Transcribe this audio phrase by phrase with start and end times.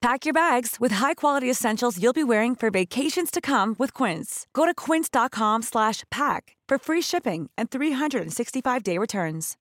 [0.00, 4.46] Pack your bags with high-quality essentials you'll be wearing for vacations to come with Quince.
[4.54, 9.58] Go to quince.com slash pack for free shipping and 365-day returns.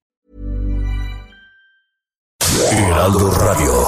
[2.72, 3.86] Heraldo Radio.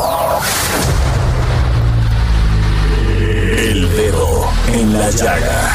[3.58, 5.72] El dedo en la llaga.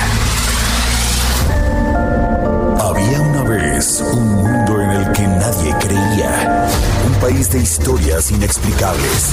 [2.82, 6.68] Había una vez un mundo en el que nadie creía.
[7.06, 9.32] Un país de historias inexplicables.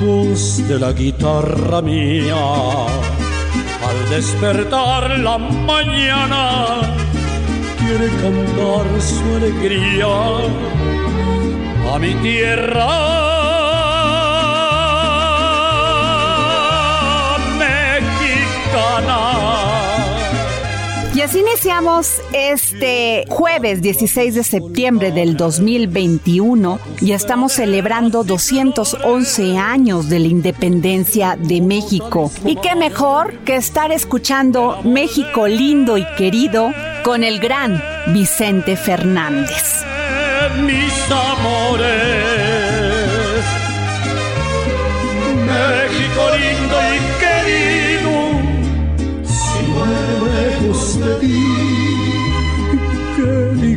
[0.00, 2.36] Voz de la guitarra mía,
[3.88, 6.80] al despertar la mañana,
[7.78, 10.06] quiere cantar su alegría
[11.92, 13.37] a mi tierra
[21.28, 30.20] así iniciamos este jueves 16 de septiembre del 2021 y estamos celebrando 211 años de
[30.20, 32.32] la independencia de México.
[32.46, 36.72] Y qué mejor que estar escuchando México lindo y querido
[37.04, 39.84] con el gran Vicente Fernández.
[45.44, 48.17] México lindo y querido,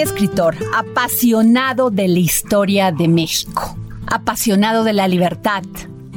[0.00, 5.62] Escritor, apasionado de la historia de México, apasionado de la libertad,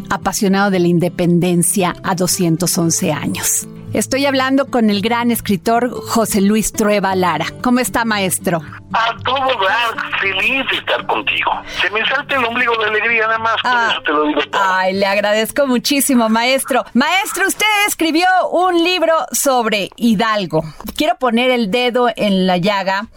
[0.09, 3.67] apasionado de la independencia a 211 años.
[3.93, 7.45] Estoy hablando con el gran escritor José Luis Trueba Lara.
[7.61, 8.59] ¿Cómo está, maestro?
[8.91, 11.51] A todo dar, feliz de estar contigo.
[11.79, 13.89] Se me salta el ombligo de alegría nada más, por Ah.
[13.91, 14.61] eso te lo digo todo.
[14.63, 16.83] Ay, le agradezco muchísimo, maestro.
[16.93, 20.63] Maestro, usted escribió un libro sobre Hidalgo.
[20.95, 23.07] Quiero poner el dedo en la llaga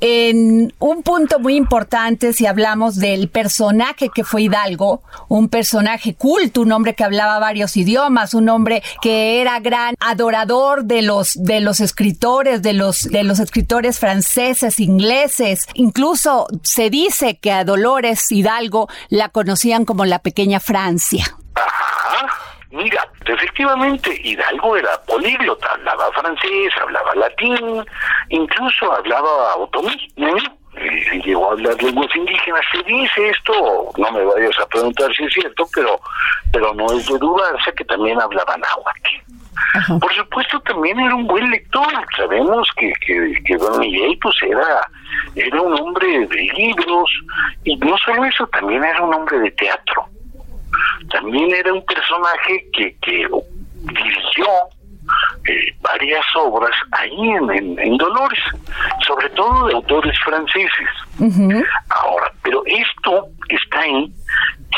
[0.00, 6.60] en un punto muy importante si hablamos del personaje que fue Hidalgo, un personaje culto,
[6.60, 10.25] un hombre que hablaba varios idiomas, un hombre que era gran adorador
[10.82, 15.66] de los de los escritores, de los de los escritores franceses, ingleses.
[15.74, 21.24] Incluso se dice que a Dolores Hidalgo la conocían como la pequeña Francia.
[21.54, 22.26] Ajá.
[22.70, 27.84] Mira, efectivamente, Hidalgo era políglota, hablaba francés, hablaba latín,
[28.30, 30.36] incluso hablaba otomí, ¿no?
[30.76, 32.60] Y llegó a hablar lenguas indígenas.
[32.72, 35.98] Se dice esto, no me vayas a preguntar si es cierto, pero,
[36.52, 39.45] pero no es de dudarse que también hablaba náhuatl.
[40.00, 41.86] Por supuesto, también era un buen lector.
[42.16, 42.92] Sabemos que,
[43.44, 44.88] que, Don Miguel pues era,
[45.34, 47.10] era un hombre de libros
[47.64, 50.06] y no solo eso, también era un hombre de teatro.
[51.10, 53.28] También era un personaje que, que
[53.82, 54.46] dirigió
[55.48, 58.40] eh, varias obras ahí en, en- en Dolores,
[59.06, 60.88] sobre todo de autores franceses.
[61.90, 64.12] Ahora, pero esto que está ahí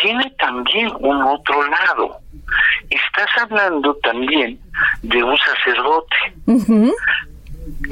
[0.01, 2.19] tiene también un otro lado.
[2.91, 4.59] Estás hablando también
[5.03, 6.17] de un sacerdote,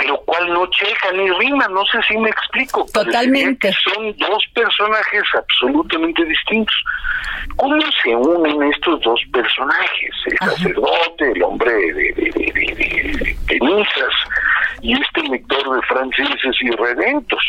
[0.06, 2.87] lo cual no checa ni rima, no sé si me explico.
[2.93, 3.73] Totalmente.
[3.94, 6.76] Son dos personajes absolutamente distintos.
[7.56, 10.11] ¿Cómo se unen estos dos personajes?
[10.26, 14.12] El sacerdote, el hombre de, de, de, de- de- de misas,
[14.82, 17.43] y este lector de franceses y redentos,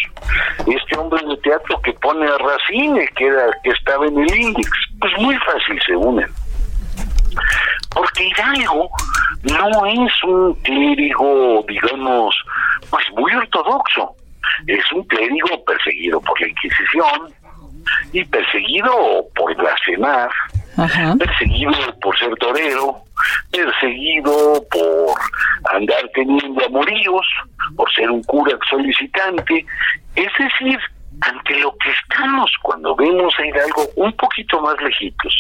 [0.68, 4.70] este hombre de teatro que pone a Racine, que, era, que estaba en el índice,
[5.00, 6.28] pues muy fácil se unen.
[7.94, 8.90] Porque Hidalgo
[9.44, 12.36] no es un clérigo, digamos,
[12.90, 14.16] pues muy ortodoxo.
[14.66, 17.34] Es un clérigo perseguido por la Inquisición
[18.12, 18.92] y perseguido
[19.36, 20.30] por blasfemar,
[21.18, 23.02] perseguido por ser torero,
[23.52, 27.26] perseguido por andar teniendo amoríos,
[27.76, 29.66] por ser un cura solicitante.
[30.16, 30.80] Es decir,
[31.22, 35.34] ante lo que estamos cuando vemos a Hidalgo un poquito más lejitos,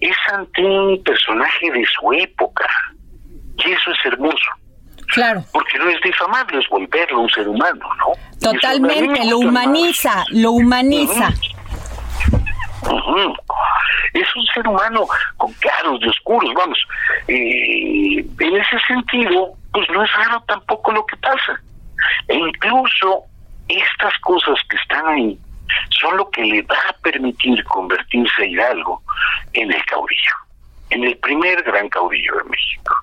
[0.00, 2.66] es ante un personaje de su época.
[3.58, 4.36] Y eso es hermoso.
[5.08, 5.44] Claro.
[5.52, 8.12] Porque no es difamarlo, es volverlo un ser humano, ¿no?
[8.40, 11.28] Totalmente, lo humaniza, lo humaniza.
[14.14, 15.06] Es un ser humano
[15.36, 16.78] con claros y oscuros, vamos.
[17.28, 21.60] Eh, en ese sentido, pues no es raro tampoco lo que pasa.
[22.28, 23.24] E incluso
[23.68, 25.38] estas cosas que están ahí
[26.00, 29.02] son lo que le va a permitir convertirse a Hidalgo
[29.52, 30.34] en el caudillo,
[30.90, 32.94] en el primer gran caudillo de México.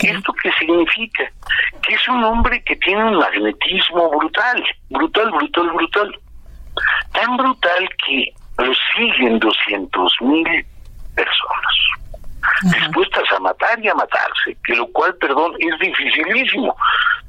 [0.00, 1.30] ¿Esto qué significa?
[1.82, 6.18] Que es un hombre que tiene un magnetismo brutal, brutal, brutal, brutal.
[7.12, 10.66] Tan brutal que lo siguen 200 mil
[11.14, 11.76] personas
[12.62, 16.74] dispuestas a matar y a matarse, que lo cual, perdón, es dificilísimo.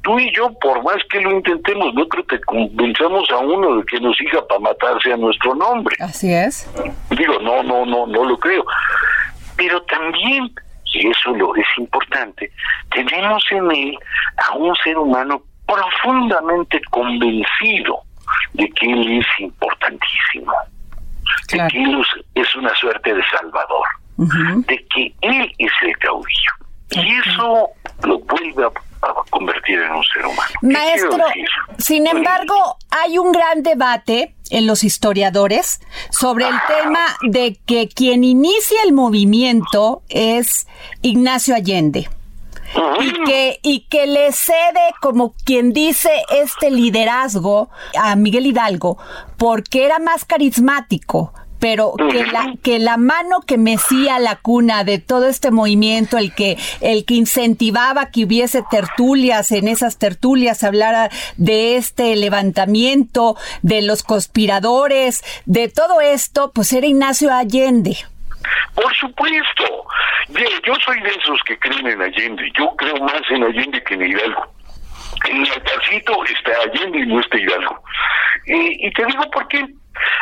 [0.02, 3.84] Tú y yo, por más que lo intentemos, no creo que convenzamos a uno de
[3.84, 5.96] que nos siga para matarse a nuestro nombre.
[6.00, 6.68] Así es.
[7.10, 8.64] Digo, no, no, no, no lo creo.
[9.56, 10.50] Pero también,
[10.94, 12.50] y eso lo es importante,
[12.90, 13.98] tenemos en él
[14.48, 18.00] a un ser humano profundamente convencido
[18.54, 20.52] de que él es importantísimo,
[21.52, 22.02] de que él
[22.34, 23.86] es una suerte de salvador
[24.18, 26.52] de que él es el caudillo.
[26.90, 27.68] Y eso
[28.04, 28.70] lo vuelve a,
[29.30, 30.50] convertir en un ser humano.
[30.62, 31.24] Maestro,
[31.78, 35.80] sin embargo, hay un gran debate en los historiadores
[36.10, 40.66] sobre el tema de que quien inicia el movimiento es
[41.02, 42.08] Ignacio Allende.
[43.00, 48.98] Y que, y que le cede, como quien dice, este liderazgo a Miguel Hidalgo,
[49.38, 54.98] porque era más carismático, pero que la que la mano que mecía la cuna de
[54.98, 61.10] todo este movimiento, el que el que incentivaba que hubiese tertulias, en esas tertulias hablara
[61.36, 67.96] de este levantamiento, de los conspiradores, de todo esto, pues era Ignacio Allende.
[68.74, 69.64] Por supuesto.
[70.64, 72.50] yo soy de esos que creen en Allende.
[72.56, 74.57] Yo creo más en Allende que en Hidalgo.
[75.24, 77.82] En el altarcito está Allende y no está Hidalgo.
[78.46, 79.66] y te digo por qué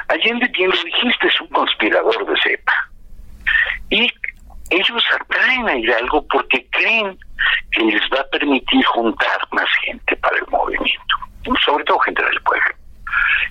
[0.09, 2.73] Allende, quien lo dijiste, es un conspirador de cepa.
[3.91, 4.09] Y
[4.71, 7.19] ellos atraen a Hidalgo porque creen
[7.73, 11.15] que les va a permitir juntar más gente para el movimiento,
[11.65, 12.75] sobre todo gente del pueblo.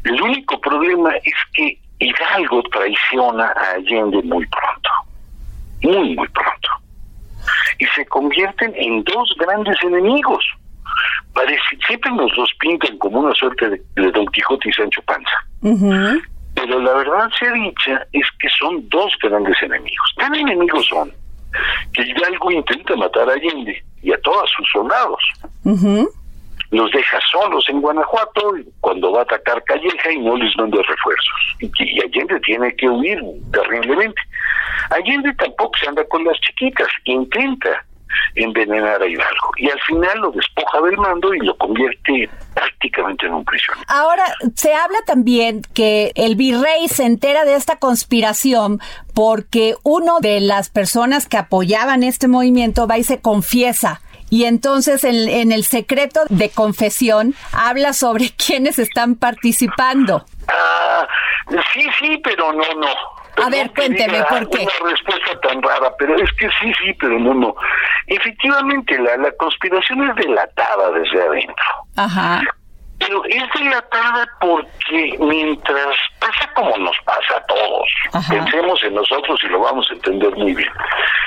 [0.03, 4.89] El único problema es que Hidalgo traiciona a Allende muy pronto,
[5.81, 6.69] muy, muy pronto.
[7.79, 10.43] Y se convierten en dos grandes enemigos.
[11.35, 15.37] Parece, siempre nos los pintan como una suerte de, Don Quijote y Sancho Panza.
[16.55, 20.15] Pero la verdad sea dicha es que son dos grandes enemigos.
[20.17, 21.11] Tan enemigos son
[21.93, 25.19] que Hidalgo intenta matar a Allende y a todos sus soldados.
[26.71, 31.55] Los deja solos en Guanajuato cuando va a atacar Calleja y no les manda refuerzos.
[31.59, 33.21] Y, y Allende tiene que huir
[33.51, 34.21] terriblemente.
[34.89, 37.83] Allende tampoco se anda con las chiquitas, intenta
[38.35, 39.51] envenenar a Hidalgo.
[39.57, 43.85] Y al final lo despoja del mando y lo convierte prácticamente en un prisionero.
[43.87, 44.23] Ahora,
[44.55, 48.79] se habla también que el virrey se entera de esta conspiración
[49.13, 55.03] porque uno de las personas que apoyaban este movimiento va y se confiesa y entonces
[55.03, 60.25] en, en, el secreto de confesión habla sobre quiénes están participando.
[60.47, 61.07] Ah,
[61.73, 62.87] sí, sí, pero no, no.
[63.43, 64.67] A ver, cuénteme por qué.
[64.81, 67.55] Una respuesta tan rara, pero es que sí, sí, pero no, no.
[68.07, 71.65] Efectivamente, la, la conspiración es delatada desde adentro.
[71.97, 72.41] Ajá.
[72.97, 77.87] Pero es delatada porque mientras pasa como nos pasa a todos,
[78.29, 80.71] pensemos en nosotros y lo vamos a entender muy bien.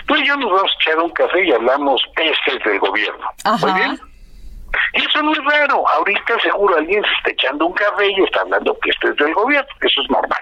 [0.07, 3.27] Tú y yo nos vamos a echar un café y hablamos pestes del gobierno.
[3.61, 4.01] ¿Muy bien?
[4.95, 5.87] Eso no es raro.
[5.89, 9.69] Ahorita seguro alguien se está echando un café y está hablando pestes del gobierno.
[9.81, 10.41] Eso es normal.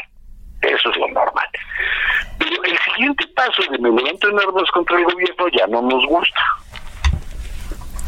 [0.67, 1.49] Eso es lo normal.
[2.39, 6.05] Pero el siguiente paso de me levanto en armas contra el gobierno ya no nos
[6.07, 6.41] gusta.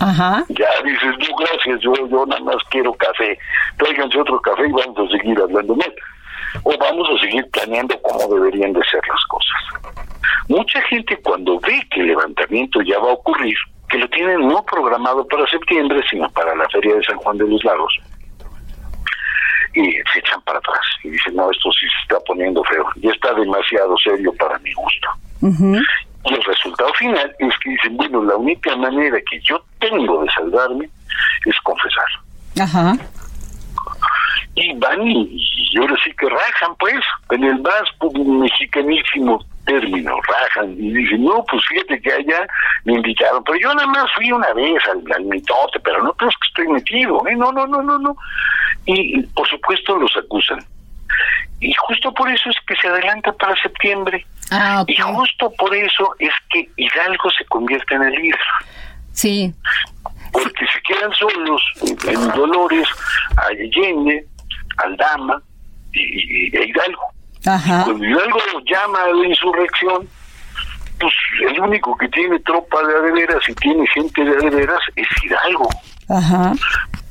[0.01, 0.45] Ajá.
[0.51, 3.39] Ya dices, no, gracias, yo, yo nada más quiero café.
[3.79, 5.95] Tráiganse otro café y vamos a seguir hablando mal.
[6.63, 10.05] O vamos a seguir planeando cómo deberían de ser las cosas.
[10.49, 13.57] Mucha gente cuando ve que el levantamiento ya va a ocurrir,
[13.91, 17.49] que lo tienen no programado para septiembre, sino para la Feria de San Juan de
[17.49, 17.99] los Lagos.
[19.79, 23.11] Y se echan para atrás y dicen, no, esto sí se está poniendo feo, ya
[23.13, 25.09] está demasiado serio para mi gusto.
[26.25, 30.31] Y el resultado final es que dicen, bueno, la única manera que yo tengo de
[30.33, 30.91] salvarme
[31.47, 32.05] es confesar.
[32.61, 32.97] Ajá.
[34.57, 35.41] Y van y,
[35.73, 36.99] y ahora sí que rajan, pues,
[37.31, 37.85] en el más
[38.27, 42.47] mexicanísimo término, rajan y dicen, no, pues fíjate que allá
[42.85, 46.35] me invitaron, pero yo nada más fui una vez al, al mitote, pero no crees
[46.41, 47.37] que estoy metido, ¿eh?
[47.37, 48.17] No, no, no, no, no.
[48.87, 50.59] Y, y, por supuesto los acusan.
[51.61, 54.25] Y justo por eso es que se adelanta para septiembre.
[54.51, 54.91] Ah, ok.
[54.91, 58.41] Y justo por eso es que Hidalgo se convierte en el líder.
[59.13, 59.53] Sí.
[60.33, 61.63] Porque se quedan solos
[62.07, 62.89] en Dolores,
[63.37, 64.25] a Allende,
[64.79, 65.43] Aldama
[65.93, 67.03] y, y- e Hidalgo.
[67.47, 67.85] Ajá.
[67.85, 70.09] Cuando Hidalgo llama a la insurrección,
[70.99, 71.15] pues
[71.51, 75.69] el único que tiene tropa de adeveras y tiene gente de adeveras es Hidalgo.
[76.09, 76.53] Ajá.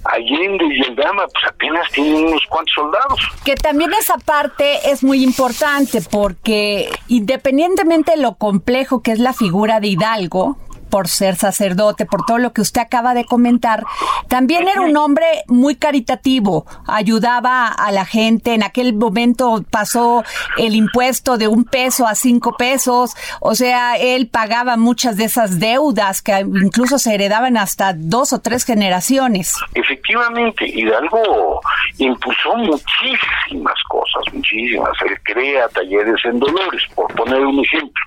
[0.03, 3.19] Allende y Aldama pues apenas tienen unos cuantos soldados.
[3.43, 9.33] Que también esa parte es muy importante porque independientemente de lo complejo que es la
[9.33, 10.57] figura de Hidalgo,
[10.89, 13.83] por ser sacerdote, por todo lo que usted acaba de comentar,
[14.27, 20.23] también era un hombre muy caritativo, ayudaba a la gente, en aquel momento pasó
[20.57, 25.59] el impuesto de un peso a cinco pesos, o sea, él pagaba muchas de esas
[25.59, 29.53] deudas que incluso se heredaban hasta dos o tres generaciones.
[29.73, 31.61] Efectivamente, Hidalgo
[31.97, 34.91] impulsó muchísimas cosas, muchísimas.
[35.05, 38.06] Él crea talleres en Dolores, por poner un ejemplo.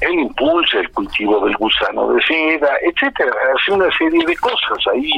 [0.00, 3.32] Él impulsa el cultivo del gusano de seda, etcétera.
[3.54, 5.12] Hace una serie de cosas ahí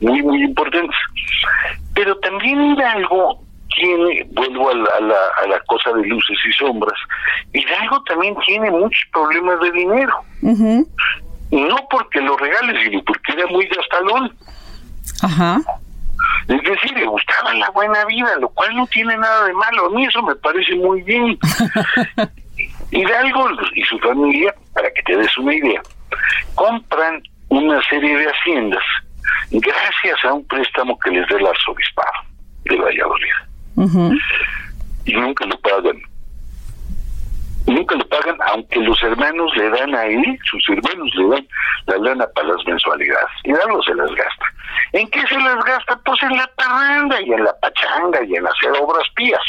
[0.00, 0.96] muy, muy importantes.
[1.94, 3.40] Pero también Hidalgo
[3.74, 6.98] tiene, vuelvo a la, a la, a la cosa de luces y sombras,
[7.52, 10.14] Hidalgo también tiene muchos problemas de dinero.
[11.50, 14.34] No porque lo regale, sino porque era muy gastalón.
[15.22, 15.60] Ajá.
[16.48, 19.86] Es decir, le gustaba la buena vida, lo cual no tiene nada de malo.
[19.86, 21.38] A mí eso me parece muy bien.
[22.92, 25.82] Hidalgo y su familia, para que te des una idea,
[26.54, 28.84] compran una serie de haciendas
[29.50, 32.12] gracias a un préstamo que les da el arzobispado
[32.64, 33.32] de Valladolid.
[35.04, 36.00] Y nunca lo pagan.
[37.66, 41.48] Nunca lo pagan, aunque los hermanos le dan a él, sus hermanos le dan
[41.86, 43.30] la lana para las mensualidades.
[43.44, 44.46] Hidalgo se las gasta.
[44.92, 45.98] ¿En qué se las gasta?
[46.04, 49.40] Pues en la parranda y en la pachanga y en hacer obras pías.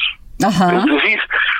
[0.43, 0.75] Ajá.
[0.77, 1.19] Es decir,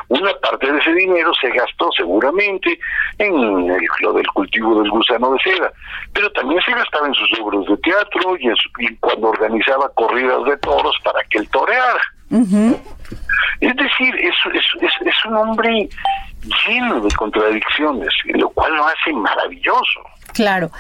[0.10, 2.78] una parte de ese dinero se gastó seguramente
[3.18, 5.72] en el- lo del cultivo del gusano de seda,
[6.14, 9.90] pero también se gastaba en sus obras de teatro y, en su- y cuando organizaba
[9.96, 12.02] corridas de toros para que él toreara.
[13.62, 15.88] Es decir, es, es, es, es un hombre
[16.68, 20.02] lleno de contradicciones, lo cual lo hace maravilloso.
[20.34, 20.72] Claro.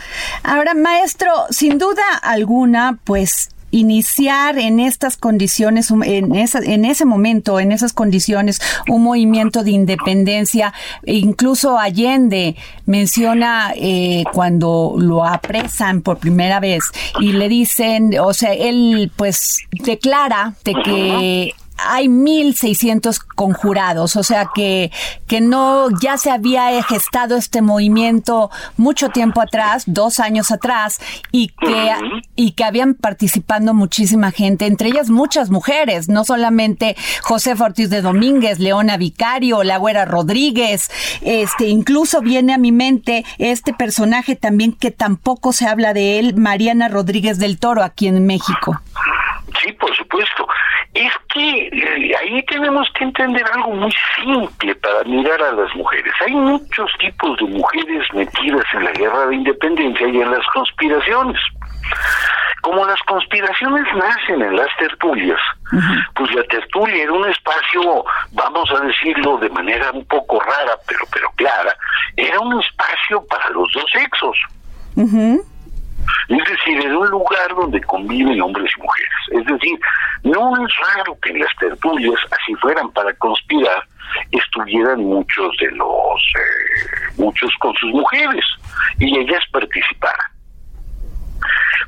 [0.43, 7.60] Ahora, maestro, sin duda alguna, pues iniciar en estas condiciones, en, esa, en ese momento,
[7.60, 16.01] en esas condiciones, un movimiento de independencia, e incluso Allende menciona eh, cuando lo apresan
[16.01, 16.84] por primera vez
[17.20, 21.53] y le dicen, o sea, él pues declara de que
[21.87, 24.91] hay 1600 conjurados, o sea que,
[25.27, 30.99] que no, ya se había gestado este movimiento mucho tiempo atrás, dos años atrás,
[31.31, 31.93] y que,
[32.35, 38.01] y que habían participando muchísima gente, entre ellas muchas mujeres, no solamente José Ortiz de
[38.01, 40.89] Domínguez, Leona Vicario, La Güera Rodríguez,
[41.21, 46.35] este, incluso viene a mi mente este personaje también que tampoco se habla de él,
[46.35, 48.81] Mariana Rodríguez del Toro, aquí en México.
[49.62, 50.48] Sí, por supuesto.
[50.93, 56.13] Es que eh, ahí tenemos que entender algo muy simple para mirar a las mujeres.
[56.25, 61.39] Hay muchos tipos de mujeres metidas en la guerra de independencia y en las conspiraciones.
[62.62, 65.39] Como las conspiraciones nacen en las tertulias,
[66.15, 71.01] pues la tertulia era un espacio, vamos a decirlo de manera un poco rara, pero
[71.12, 71.75] pero clara,
[72.15, 74.38] era un espacio para los dos sexos.
[74.95, 75.52] Ujú.
[76.29, 79.13] Es decir, en un lugar donde conviven hombres y mujeres.
[79.31, 79.79] Es decir,
[80.24, 83.83] no es raro que en las tertulias, así fueran para conspirar,
[84.31, 88.45] estuvieran muchos de los, eh, muchos con sus mujeres
[89.00, 90.31] y ellas participaran.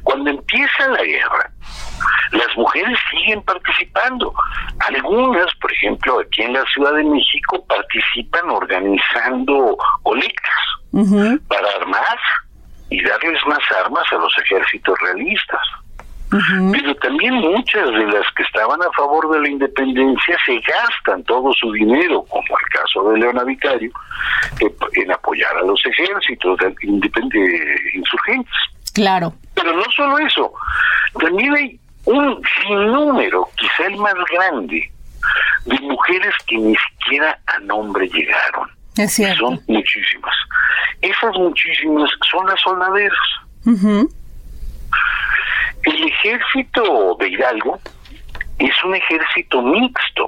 [0.04, 1.52] Cuando empieza la guerra,
[2.32, 4.34] las mujeres siguen participando.
[4.88, 12.18] Algunas, por ejemplo, aquí en la Ciudad de México, participan organizando colectas para armar
[12.90, 15.62] y darles más armas a los ejércitos realistas.
[16.72, 21.54] Pero también muchas de las que estaban a favor de la independencia se gastan todo
[21.54, 23.92] su dinero, como el caso de Leona Vicario,
[24.94, 26.76] en apoyar a los ejércitos de
[27.94, 28.54] insurgentes.
[28.94, 29.34] Claro.
[29.54, 30.52] Pero no solo eso,
[31.20, 34.92] también hay un sinnúmero, quizá el más grande,
[35.66, 38.70] de mujeres que ni siquiera a nombre llegaron.
[38.98, 39.48] Es cierto.
[39.48, 40.36] Son muchísimas.
[41.02, 43.20] Esas muchísimas son las soldaderas.
[45.84, 47.80] El ejército de Hidalgo
[48.60, 50.28] es un ejército mixto.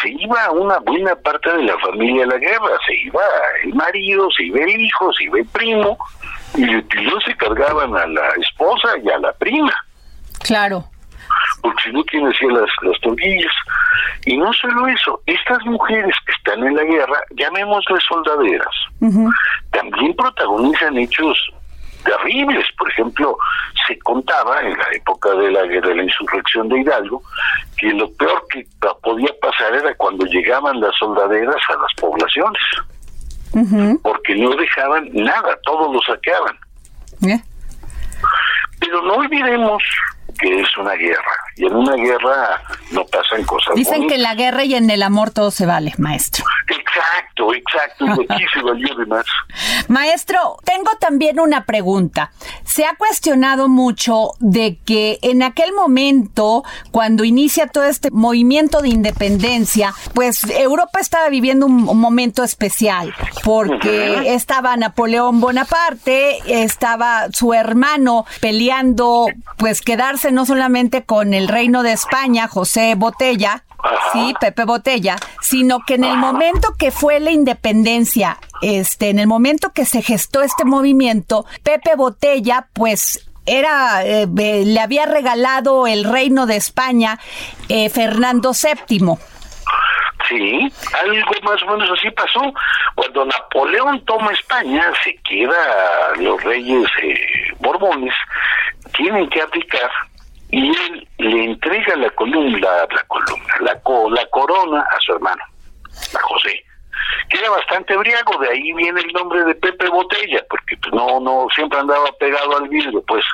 [0.00, 3.20] Se iba una buena parte de la familia a la guerra, se iba
[3.64, 5.98] el marido, se iba el hijo, se iba el primo,
[6.54, 9.74] y no se cargaban a la esposa y a la prima.
[10.40, 10.84] Claro.
[11.62, 13.52] Porque si no, ¿quién hacía las, las tortillas?
[14.24, 18.74] Y no solo eso, estas mujeres que están en la guerra, llamémosle soldaderas,
[19.70, 21.38] también protagonizan hechos
[22.04, 22.64] terribles.
[22.76, 23.36] Por ejemplo,
[23.86, 27.22] se contaba en la época de la guerra de la insurrección de Hidalgo
[27.76, 28.66] que lo peor que
[29.02, 32.62] podía pasar era cuando llegaban las soldaderas a las poblaciones,
[34.02, 36.56] porque no dejaban nada, todo lo saqueaban.
[38.80, 39.82] Pero no olvidemos
[40.38, 41.36] que es una guerra.
[41.56, 45.02] Y en una guerra no pasan cosas Dicen que en la guerra y en el
[45.02, 46.44] amor todo se vale, maestro.
[47.38, 48.22] Exacto, exacto.
[48.22, 49.24] Y aquí se valió de más.
[49.88, 52.32] Maestro, tengo también una pregunta.
[52.64, 58.88] Se ha cuestionado mucho de que en aquel momento, cuando inicia todo este movimiento de
[58.88, 63.12] independencia, pues Europa estaba viviendo un, momento especial,
[63.44, 69.26] porque estaba Napoleón Bonaparte, estaba su hermano peleando,
[69.56, 73.64] pues quedarse no solamente con el reino de España, José Botella,
[74.12, 79.26] sí, Pepe Botella, sino que en el momento que fue la independencia, este, en el
[79.26, 86.04] momento que se gestó este movimiento, Pepe Botella, pues era eh, le había regalado el
[86.04, 87.18] reino de España
[87.68, 89.16] eh, Fernando VII.
[90.28, 92.52] Sí, algo más o menos así pasó.
[92.94, 97.14] Cuando Napoleón toma España, se queda los reyes eh,
[97.60, 98.12] borbones,
[98.94, 99.90] tienen que abdicar
[100.50, 102.58] y él le entrega la columna,
[102.90, 105.42] la columna, la, la corona a su hermano,
[106.14, 106.64] a José,
[107.28, 111.20] que era bastante briago, de ahí viene el nombre de Pepe Botella, porque pues, no,
[111.20, 113.24] no, siempre andaba pegado al vidrio, pues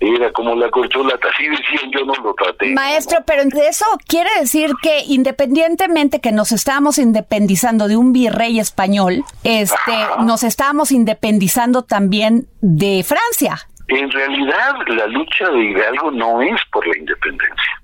[0.00, 2.72] era como la corcholata, así decían, yo no lo traté.
[2.74, 9.24] Maestro, pero eso quiere decir que independientemente que nos estábamos independizando de un virrey español,
[9.44, 9.92] este,
[10.24, 13.68] nos estábamos independizando también de Francia.
[13.94, 17.82] En realidad, la lucha de Hidalgo no es por la independencia.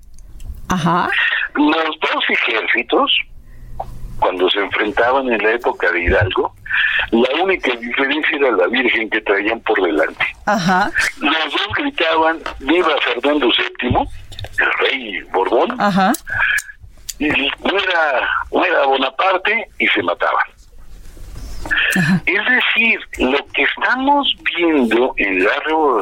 [0.69, 1.09] Ajá.
[1.55, 3.11] Los dos ejércitos,
[4.19, 6.53] cuando se enfrentaban en la época de Hidalgo,
[7.11, 10.25] la única diferencia era la Virgen que traían por delante.
[10.47, 10.89] Ajá.
[11.19, 13.97] Los dos gritaban, viva Fernando VII,
[14.59, 16.11] el rey Borbón, Ajá.
[17.19, 20.45] y muera, muera Bonaparte, y se mataban.
[22.25, 25.51] Es decir, lo que estamos viendo en, la,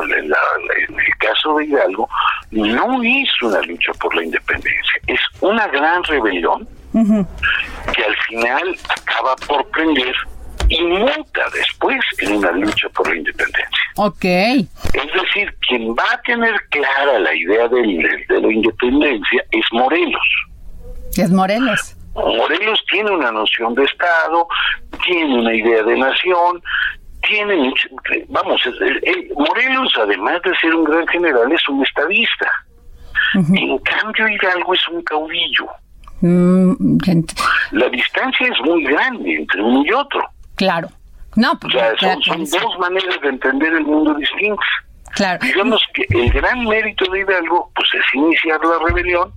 [0.06, 2.10] en, el caso de Hidalgo
[2.52, 9.36] no es una lucha por la independencia, es una gran rebelión que al final acaba
[9.48, 10.14] por prender
[10.70, 13.80] y muta después en una lucha por la independencia.
[13.96, 14.26] Ok.
[14.26, 17.82] Es decir, quien va a tener clara la idea de,
[18.28, 20.28] de la independencia es Morelos.
[21.16, 21.97] Es Morelos.
[22.18, 24.48] Morelos tiene una noción de Estado,
[25.06, 26.62] tiene una idea de nación,
[27.22, 27.74] tiene
[28.30, 28.62] vamos,
[29.36, 32.52] Morelos además de ser un gran general es un estadista.
[33.34, 35.68] En cambio Hidalgo es un caudillo.
[36.22, 36.98] Mm,
[37.72, 40.22] La distancia es muy grande entre uno y otro.
[40.56, 40.88] Claro.
[41.36, 44.66] No, pues, o sea, son, dos maneras de entender el mundo distintos.
[45.14, 45.40] Claro.
[45.44, 49.32] Digamos que el gran mérito de Hidalgo pues es iniciar la rebelión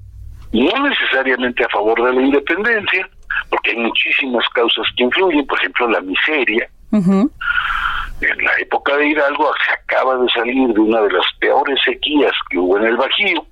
[0.52, 3.08] no necesariamente a favor de la independencia,
[3.48, 6.68] porque hay muchísimas causas que influyen, por ejemplo, la miseria.
[6.92, 12.32] En la época de Hidalgo se acaba de salir de una de las peores sequías
[12.50, 13.46] que hubo en el Bajío.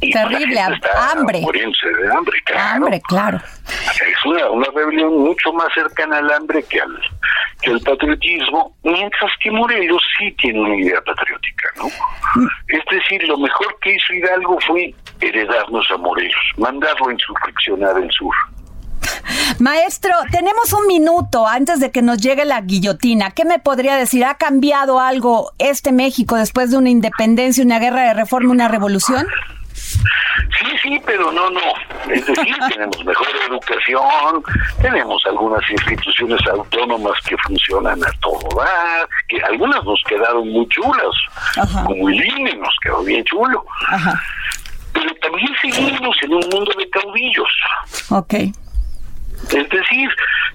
[0.00, 1.40] Terrible, hambre.
[1.40, 2.84] de hambre, claro.
[2.84, 3.40] Hambre, claro.
[3.66, 7.00] Es una, una rebelión mucho más cercana al hambre que al,
[7.62, 11.86] que al patriotismo, mientras que Morelos sí tiene una idea patriótica, ¿no?
[11.86, 12.48] Mm.
[12.68, 18.10] Es decir, lo mejor que hizo Hidalgo fue heredarnos a Morelos, mandarlo a insurreccionar el
[18.10, 18.34] sur.
[19.58, 23.30] Maestro, tenemos un minuto antes de que nos llegue la guillotina.
[23.30, 24.24] ¿Qué me podría decir?
[24.24, 29.26] ¿Ha cambiado algo este México después de una independencia, una guerra de reforma, una revolución?
[29.76, 31.60] Sí, sí, pero no, no.
[32.10, 34.44] Es decir, tenemos mejor educación,
[34.80, 41.14] tenemos algunas instituciones autónomas que funcionan a todo dar, que algunas nos quedaron muy chulas,
[41.86, 43.64] como el INE nos quedó bien chulo.
[44.92, 47.50] Pero también seguimos en un mundo de caudillos.
[48.10, 48.34] Ok.
[48.34, 50.10] Es decir,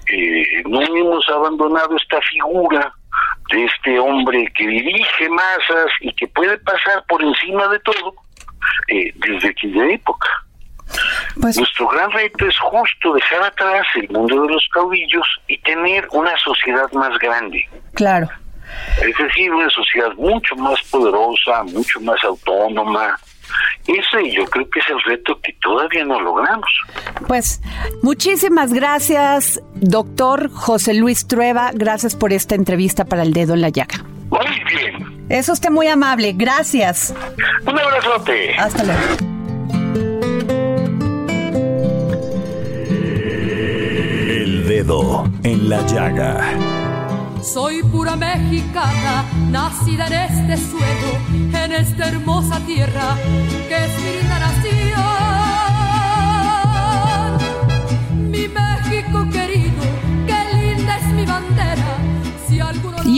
[0.08, 2.92] eh, no hemos abandonado esta figura
[3.50, 8.14] de este hombre que dirige masas y que puede pasar por encima de todo
[8.88, 10.28] eh, desde aquella época.
[11.40, 16.06] Pues Nuestro gran reto es justo dejar atrás el mundo de los caudillos y tener
[16.12, 17.66] una sociedad más grande.
[17.94, 18.28] claro.
[19.02, 23.18] Es decir, una sociedad mucho más poderosa, mucho más autónoma.
[23.86, 26.70] Ese yo creo que es el reto que todavía no logramos.
[27.26, 27.60] Pues
[28.02, 31.70] muchísimas gracias, doctor José Luis Trueba.
[31.74, 34.04] Gracias por esta entrevista para el dedo en la llaga.
[34.32, 35.26] Muy bien.
[35.28, 36.32] Es usted muy amable.
[36.32, 37.14] Gracias.
[37.66, 38.54] Un abrazote.
[38.54, 39.00] Hasta luego.
[44.28, 46.38] El dedo en la llaga.
[47.42, 51.18] Soy pura mexicana, nacida en este suelo,
[51.64, 53.16] en esta hermosa tierra
[53.68, 55.02] que es mi linda nación.
[58.30, 58.48] Mi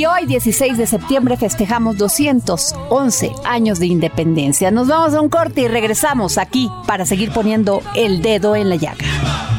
[0.05, 4.71] Y hoy, 16 de septiembre, festejamos 211 años de independencia.
[4.71, 8.77] Nos vamos a un corte y regresamos aquí para seguir poniendo el dedo en la
[8.77, 9.54] llaga.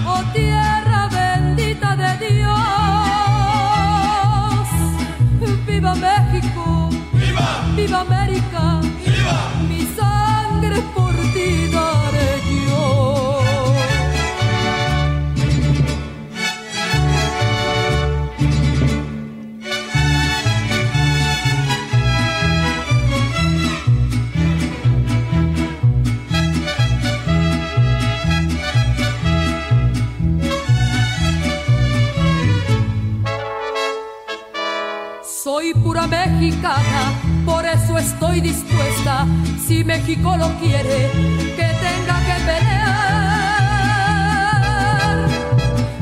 [37.46, 39.26] Por eso estoy dispuesta,
[39.66, 41.10] si México lo quiere,
[41.56, 42.86] que tenga que pelear.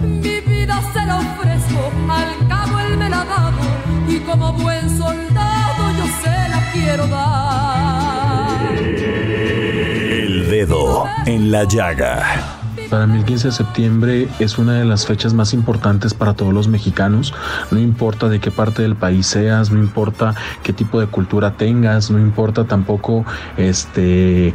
[0.01, 3.61] Mi vida se la ofrezco, al cabo él me la ha dado,
[4.07, 8.73] y como buen soldado yo se la quiero dar.
[8.75, 12.62] El dedo en la llaga.
[12.93, 16.67] Para el 15 de septiembre es una de las fechas más importantes para todos los
[16.67, 17.33] mexicanos.
[17.71, 22.11] No importa de qué parte del país seas, no importa qué tipo de cultura tengas,
[22.11, 23.25] no importa tampoco
[23.57, 24.53] este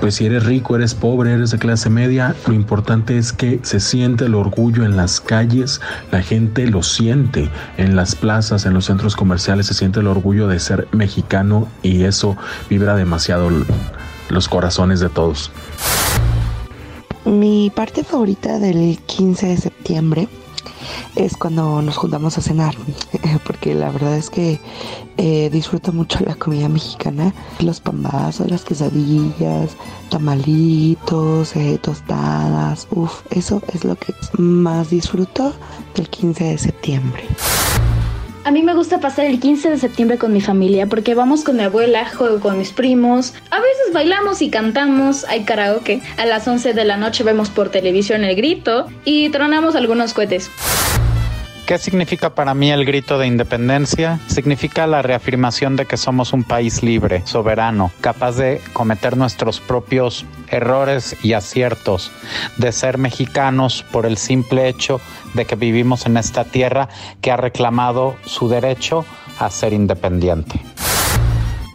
[0.00, 3.78] pues si eres rico, eres pobre, eres de clase media, lo importante es que se
[3.78, 8.86] siente el orgullo en las calles, la gente lo siente en las plazas, en los
[8.86, 12.36] centros comerciales, se siente el orgullo de ser mexicano y eso
[12.68, 13.50] vibra demasiado
[14.30, 15.52] los corazones de todos.
[17.68, 20.26] Mi parte favorita del 15 de septiembre
[21.16, 22.74] es cuando nos juntamos a cenar,
[23.46, 24.58] porque la verdad es que
[25.18, 29.76] eh, disfruto mucho la comida mexicana, los pambazos, las quesadillas,
[30.08, 35.52] tamalitos, eh, tostadas, uff, eso es lo que más disfruto
[35.94, 37.24] del 15 de septiembre.
[38.48, 41.58] A mí me gusta pasar el 15 de septiembre con mi familia porque vamos con
[41.58, 46.00] mi abuela, juego con mis primos, a veces bailamos y cantamos, hay karaoke.
[46.16, 50.50] A las 11 de la noche vemos por televisión el grito y tronamos algunos cohetes.
[51.68, 54.20] ¿Qué significa para mí el grito de independencia?
[54.26, 60.24] Significa la reafirmación de que somos un país libre, soberano, capaz de cometer nuestros propios
[60.50, 62.10] errores y aciertos,
[62.56, 64.98] de ser mexicanos por el simple hecho
[65.34, 66.88] de que vivimos en esta tierra
[67.20, 69.04] que ha reclamado su derecho
[69.38, 70.62] a ser independiente.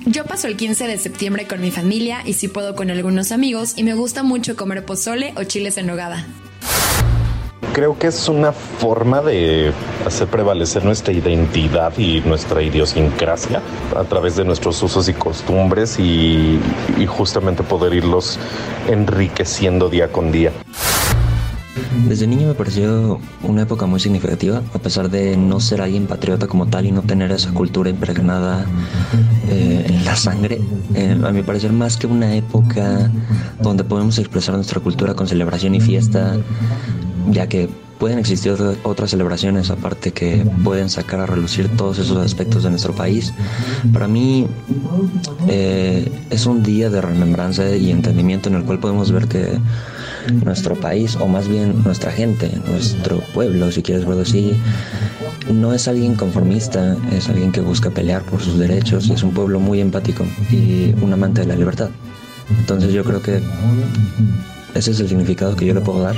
[0.07, 3.77] Yo paso el 15 de septiembre con mi familia y si puedo con algunos amigos
[3.77, 6.25] y me gusta mucho comer pozole o chiles en nogada.
[7.71, 9.71] Creo que es una forma de
[10.05, 13.61] hacer prevalecer nuestra identidad y nuestra idiosincrasia
[13.95, 16.59] a través de nuestros usos y costumbres y,
[17.07, 18.39] justamente poder irlos
[18.87, 20.51] enriqueciendo día con día.
[22.07, 26.47] Desde niño me pareció una época muy significativa, a pesar de no ser alguien patriota
[26.47, 28.65] como tal y no tener esa cultura impregnada
[29.49, 30.59] eh, en la sangre.
[30.95, 33.11] Eh, a mi parecer, más que una época
[33.61, 36.37] donde podemos expresar nuestra cultura con celebración y fiesta,
[37.31, 38.51] ya que pueden existir
[38.83, 43.33] otras- celebraciones aparte que pueden sacar a relucir todos esos aspectos de nuestro país.
[43.93, 44.47] Para mí
[45.47, 49.57] eh, es un día de remembranza y entendimiento en el cual podemos ver que
[50.43, 54.53] nuestro país, o más bien nuestra gente, nuestro pueblo, si quieres verlo así,
[55.51, 59.59] no es alguien conformista, es alguien que busca pelear por sus derechos es un pueblo
[59.59, 61.89] muy empático y un amante de la libertad.
[62.59, 63.41] Entonces yo creo que
[64.75, 66.15] ese es el significado que yo le puedo dar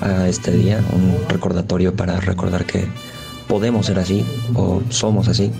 [0.00, 2.84] a este día, un recordatorio para recordar que
[3.48, 5.52] podemos ser así o somos así.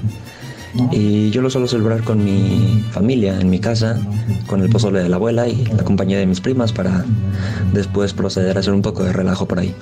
[0.91, 3.99] Y yo lo suelo celebrar con mi familia, en mi casa,
[4.47, 7.05] con el pozole de la abuela y la compañía de mis primas para
[7.73, 9.75] después proceder a hacer un poco de relajo por ahí.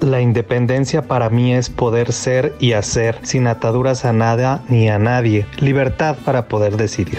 [0.00, 4.98] La independencia para mí es poder ser y hacer sin ataduras a nada ni a
[4.98, 5.46] nadie.
[5.58, 7.18] Libertad para poder decidir.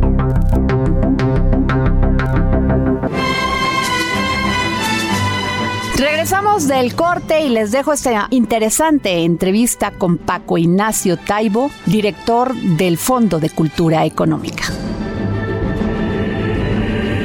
[6.21, 12.99] Regresamos del corte y les dejo esta interesante entrevista con Paco Ignacio Taibo, director del
[12.99, 14.65] Fondo de Cultura Económica.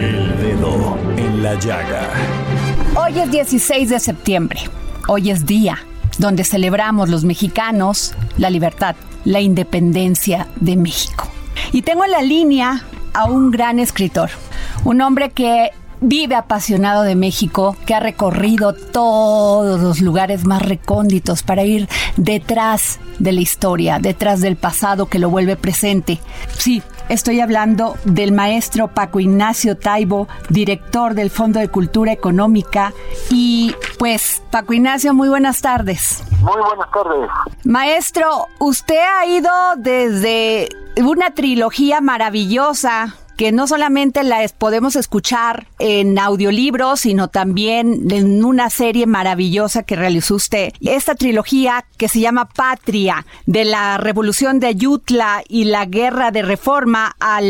[0.00, 2.08] El dedo en la llaga.
[2.94, 4.60] Hoy es 16 de septiembre.
[5.08, 5.76] Hoy es día
[6.16, 11.28] donde celebramos los mexicanos la libertad, la independencia de México.
[11.70, 12.82] Y tengo en la línea
[13.12, 14.30] a un gran escritor,
[14.84, 21.42] un hombre que vive apasionado de México, que ha recorrido todos los lugares más recónditos
[21.42, 26.20] para ir detrás de la historia, detrás del pasado que lo vuelve presente.
[26.58, 32.92] Sí, estoy hablando del maestro Paco Ignacio Taibo, director del Fondo de Cultura Económica.
[33.30, 36.22] Y pues, Paco Ignacio, muy buenas tardes.
[36.40, 37.30] Muy buenas tardes.
[37.64, 45.66] Maestro, usted ha ido desde una trilogía maravillosa que no solamente la es- podemos escuchar
[45.78, 50.72] en audiolibros, sino también en una serie maravillosa que realizó usted.
[50.80, 56.42] Esta trilogía que se llama Patria, de la revolución de Ayutla y la guerra de
[56.42, 57.40] reforma a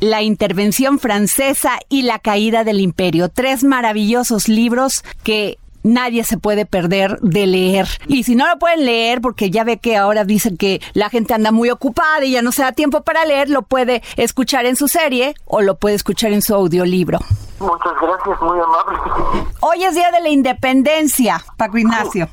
[0.00, 3.28] la intervención francesa y la caída del imperio.
[3.28, 7.88] Tres maravillosos libros que nadie se puede perder de leer.
[8.06, 11.34] Y si no lo pueden leer, porque ya ve que ahora dicen que la gente
[11.34, 14.76] anda muy ocupada y ya no se da tiempo para leer, lo puede escuchar en
[14.76, 17.18] su serie o lo puede escuchar en su audiolibro.
[17.60, 18.98] Muchas gracias, muy amable.
[19.60, 22.28] Hoy es Día de la Independencia, Paco Ignacio.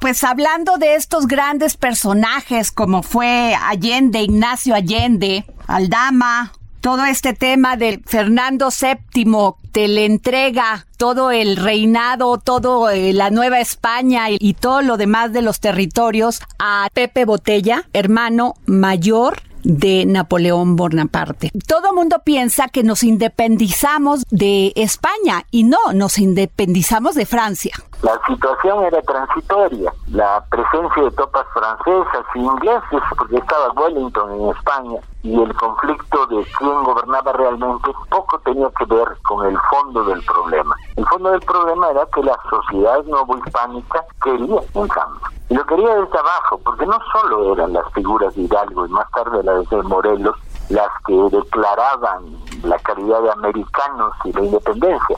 [0.00, 6.52] Pues hablando de estos grandes personajes como fue Allende, Ignacio Allende, Aldama,
[6.86, 13.30] todo este tema de Fernando VII, te le entrega todo el reinado, todo eh, la
[13.30, 19.42] Nueva España y, y todo lo demás de los territorios a Pepe Botella, hermano mayor
[19.64, 21.50] de Napoleón Bonaparte.
[21.66, 27.74] Todo mundo piensa que nos independizamos de España y no, nos independizamos de Francia.
[28.02, 29.92] La situación era transitoria.
[30.08, 36.26] La presencia de tropas francesas e ingleses, porque estaba Wellington en España, y el conflicto
[36.26, 40.74] de quién gobernaba realmente poco tenía que ver con el fondo del problema.
[40.96, 45.20] El fondo del problema era que la sociedad novohispánica quería un cambio.
[45.48, 49.10] Y lo quería desde abajo, porque no solo eran las figuras de Hidalgo y más
[49.12, 50.36] tarde las de Morelos
[50.68, 52.24] las que declaraban
[52.64, 55.16] la calidad de americanos y la independencia,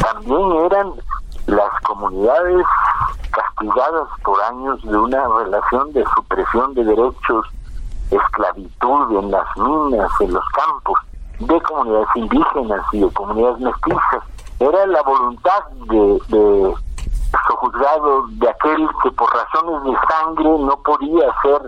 [0.00, 0.92] también eran
[1.46, 2.66] las comunidades
[3.30, 7.46] castigadas por años de una relación de supresión de derechos,
[8.10, 10.98] esclavitud en las minas, en los campos,
[11.38, 14.24] de comunidades indígenas y de comunidades mestizas.
[14.58, 16.74] Era la voluntad de, de
[17.46, 21.60] sojuzgado de aquel que por razones de sangre no podía ser,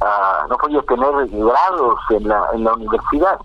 [0.00, 3.38] ah, no podía tener grados en la, en la universidad.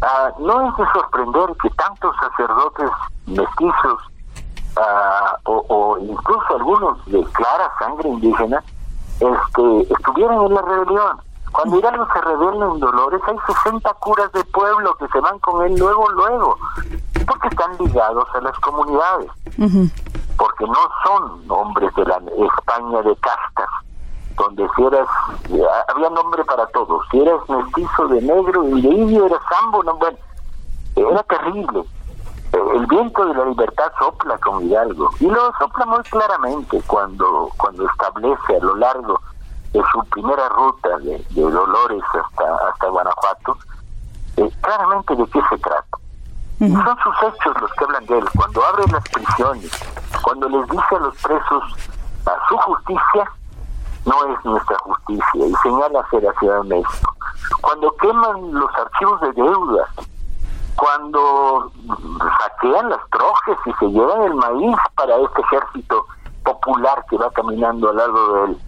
[0.00, 2.90] Ah, no es de sorprender que tantos sacerdotes
[3.26, 4.11] mestizos
[4.76, 8.62] ah, o, o incluso algunos de clara sangre indígena
[9.20, 11.20] este, estuvieran en la rebelión.
[11.52, 15.64] Cuando Hidalgo se rebela en Dolores, hay 60 curas de pueblo que se van con
[15.64, 16.56] él luego, luego,
[17.26, 19.30] porque están ligados a las comunidades,
[20.38, 22.16] porque no son hombres de la
[22.56, 23.68] España de castas,
[24.36, 25.06] donde si eras,
[25.88, 29.94] había nombre para todos, si eras mestizo de negro y de indio eras sambo, no,
[29.96, 30.16] bueno,
[30.96, 31.84] era terrible.
[32.52, 35.10] El viento de la libertad sopla con Hidalgo.
[35.20, 39.20] Y lo sopla muy claramente cuando cuando establece a lo largo
[39.72, 43.56] de su primera ruta de, Dolores hasta hasta Guanajuato
[44.36, 45.98] eh, claramente de qué se trata.
[46.58, 48.24] Son sus hechos los que hablan de él.
[48.36, 49.70] Cuando abre las prisiones
[50.22, 51.64] cuando les dice a los presos
[52.26, 53.30] a su justicia
[54.04, 57.14] no es nuestra justicia y señala hacia la Ciudad de México.
[57.60, 59.88] Cuando queman los archivos de deuda
[60.76, 61.70] cuando
[62.40, 66.06] saquean las trojes y se llevan el maíz para este ejército
[66.44, 68.58] popular que va caminando al lado de él.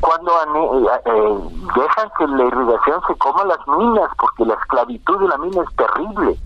[0.00, 1.38] Cuando eh, eh,
[1.74, 5.76] dejan que la irrigación se coma las minas, porque la esclavitud de la mina es
[5.76, 6.38] terrible.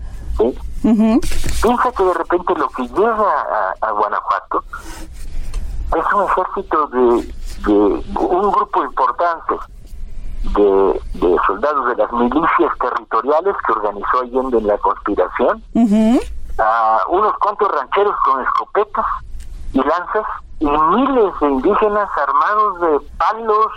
[1.61, 4.63] Piensa que de repente lo que llega a, Guanajuato
[5.97, 7.33] es un ejército de,
[7.65, 7.73] de
[8.15, 9.55] un grupo importante
[10.43, 15.63] de, soldados de las milicias territoriales que organizó Allende en la conspiración,
[16.57, 19.05] a unos cuantos rancheros con escopetas
[19.73, 20.25] y lanzas,
[20.59, 23.71] y miles de indígenas armados de palos,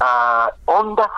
[0.00, 1.10] a ondas.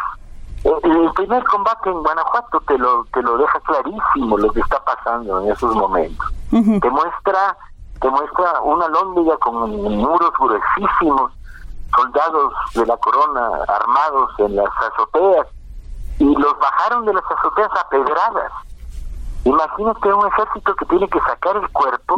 [0.64, 4.82] Eh, el primer combate en Guanajuato te lo, te lo deja clarísimo lo que está
[4.84, 6.32] pasando en esos momentos.
[6.50, 7.56] Te muestra
[8.00, 11.32] te muestra una lóndiga con muros gruesísimos,
[11.94, 15.46] soldados de la corona armados en las azoteas
[16.18, 18.53] y los bajaron de las azoteas a pedradas.
[19.44, 22.16] Imagínate un ejército que tiene que sacar el cuerpo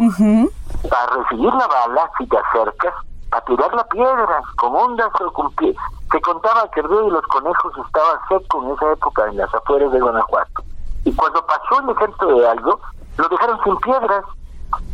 [0.88, 2.94] para recibir la bala si te acercas,
[3.30, 5.74] a tirar la piedra con ondas o con pie.
[6.10, 9.54] Se contaba que el río de los conejos estaba seco en esa época en las
[9.54, 10.62] afueras de Guanajuato.
[11.04, 12.80] Y cuando pasó el ejército de algo,
[13.16, 14.24] lo dejaron sin piedras,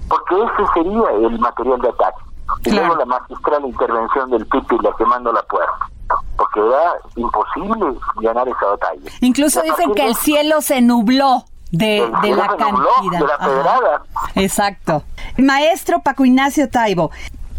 [0.09, 2.26] porque ese sería el material de ataque.
[2.65, 5.91] Y luego la magistral intervención del Pipi la quemando la puerta.
[6.37, 9.11] Porque era imposible ganar esa batalla.
[9.21, 13.19] Incluso dicen que el cielo se nubló de, de la cantidad.
[13.19, 14.03] De la pedrada.
[14.35, 15.03] Exacto.
[15.39, 17.11] Maestro Paco Ignacio Taibo,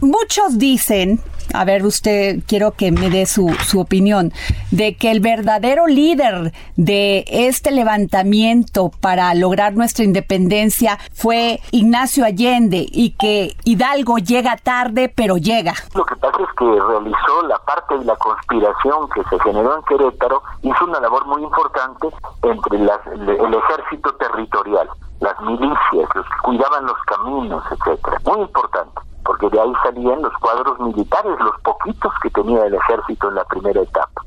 [0.01, 1.21] muchos dicen
[1.53, 4.31] a ver, usted quiero que me dé su, su opinión,
[4.71, 12.85] de que el verdadero líder de este levantamiento para lograr nuestra independencia fue Ignacio Allende
[12.89, 15.73] y que Hidalgo llega tarde, pero llega.
[15.93, 19.83] Lo que pasa es que realizó la parte de la conspiración que se generó en
[19.83, 22.07] Querétaro, hizo una labor muy importante
[22.43, 28.17] entre las, el ejército territorial, las milicias, los que cuidaban los caminos, etcétera.
[28.25, 33.27] Muy importante porque de ahí salían los cuadros militares, los poquitos que tenía el ejército
[33.27, 34.21] en la primera etapa.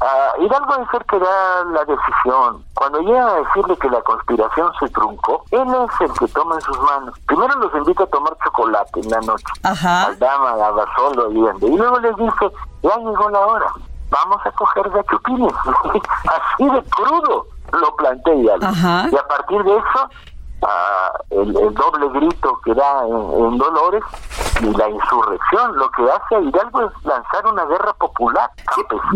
[0.00, 2.64] Uh, Hidalgo es el que da la decisión.
[2.74, 6.60] Cuando llega a decirle que la conspiración se truncó, él es el que toma en
[6.62, 7.18] sus manos.
[7.26, 9.44] Primero los invita a tomar chocolate en la noche.
[9.62, 10.06] Ajá.
[10.06, 12.50] Al dama, a Basolo, y luego les dice,
[12.82, 13.66] ya llegó la hora,
[14.10, 15.52] vamos a coger gachupines.
[16.54, 18.66] Así de crudo lo plantea Hidalgo.
[19.12, 20.10] Y a partir de eso,
[21.30, 24.02] el, doble grito que da en, Dolores
[24.60, 25.76] y la insurrección.
[25.76, 28.50] Lo que hace a Hidalgo es lanzar una guerra popular.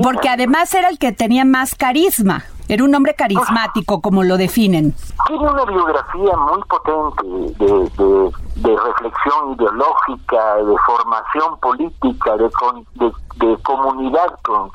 [0.02, 2.44] porque además era el que tenía más carisma.
[2.68, 4.94] Era un hombre carismático, como lo definen.
[5.26, 12.48] Tiene una biografía muy potente de, de, reflexión ideológica, de formación política, de,
[12.94, 13.12] de,
[13.44, 14.70] de comunidad con,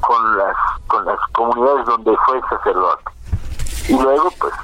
[0.00, 3.04] con, las, con las comunidades donde fue sacerdote.
[3.88, 4.54] Y luego, pues,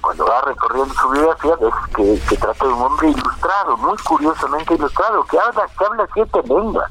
[0.00, 4.74] cuando va recorriendo su biografía, ves que se trata de un hombre ilustrado, muy curiosamente
[4.74, 6.90] ilustrado, que habla, que habla siete lenguas.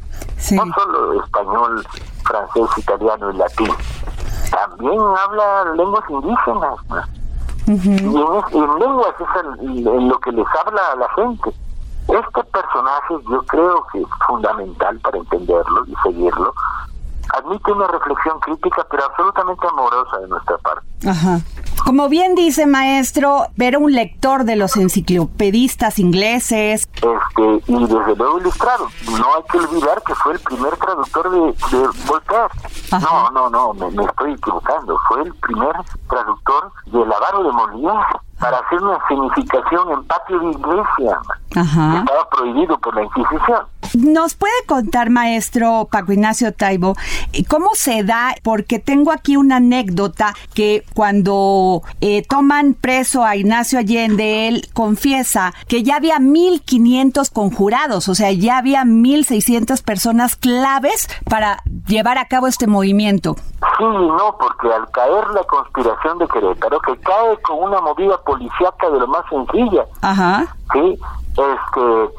[0.52, 1.88] No solo español,
[2.24, 3.74] francés, italiano y latín.
[4.52, 6.76] También habla lenguas indígenas.
[7.67, 11.52] Y en, lenguas es en lo que les habla a la gente.
[12.08, 16.54] Este personaje yo creo que es fundamental para entenderlo y seguirlo.
[17.34, 20.86] Admite una reflexión crítica, pero absolutamente amorosa de nuestra parte.
[21.08, 21.39] Ajá.
[21.86, 26.82] Como bien dice maestro, era un lector de los enciclopedistas ingleses.
[26.95, 28.88] Este, y desde luego ilustrado.
[29.12, 32.48] No hay que olvidar que fue el primer traductor de, de Voltaire.
[32.91, 34.98] No, no, no, me, estoy equivocando.
[35.08, 35.74] Fue el primer
[36.10, 41.19] traductor de Lavaro de Molière para hacer una significación en patio de iglesia.
[41.52, 43.65] estaba prohibido por la Inquisición.
[43.93, 46.95] ¿Nos puede contar, maestro Paco Ignacio Taibo,
[47.50, 48.36] cómo se da?
[48.43, 55.54] Porque tengo aquí una anécdota que cuando eh, toman preso a Ignacio Allende, él confiesa
[55.67, 62.26] que ya había 1.500 conjurados, o sea, ya había 1.600 personas claves para llevar a
[62.28, 63.36] cabo este movimiento.
[63.78, 68.89] Sí, no, porque al caer la conspiración de Querétaro, que cae con una movida policíaca
[68.89, 70.55] de lo más sencilla, Ajá.
[70.74, 70.97] sí,
[71.32, 72.16] este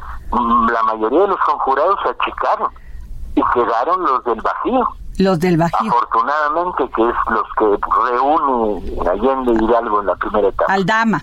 [0.72, 2.70] la mayoría de los conjurados se achicaron
[3.34, 4.88] y quedaron los del Bajío.
[5.18, 5.90] Los del Bajío.
[5.90, 7.78] Afortunadamente, que es los que
[8.10, 10.72] reúne Allende Hidalgo en la primera etapa.
[10.72, 11.22] Aldama.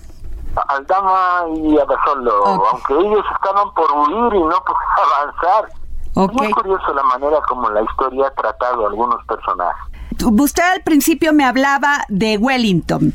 [0.67, 4.75] Aldama y Abasolo, aunque ellos estaban por huir y no por
[5.21, 5.69] avanzar.
[6.15, 9.83] Es muy curioso la manera como la historia ha tratado a algunos personajes.
[10.21, 13.13] Usted al principio me hablaba de Wellington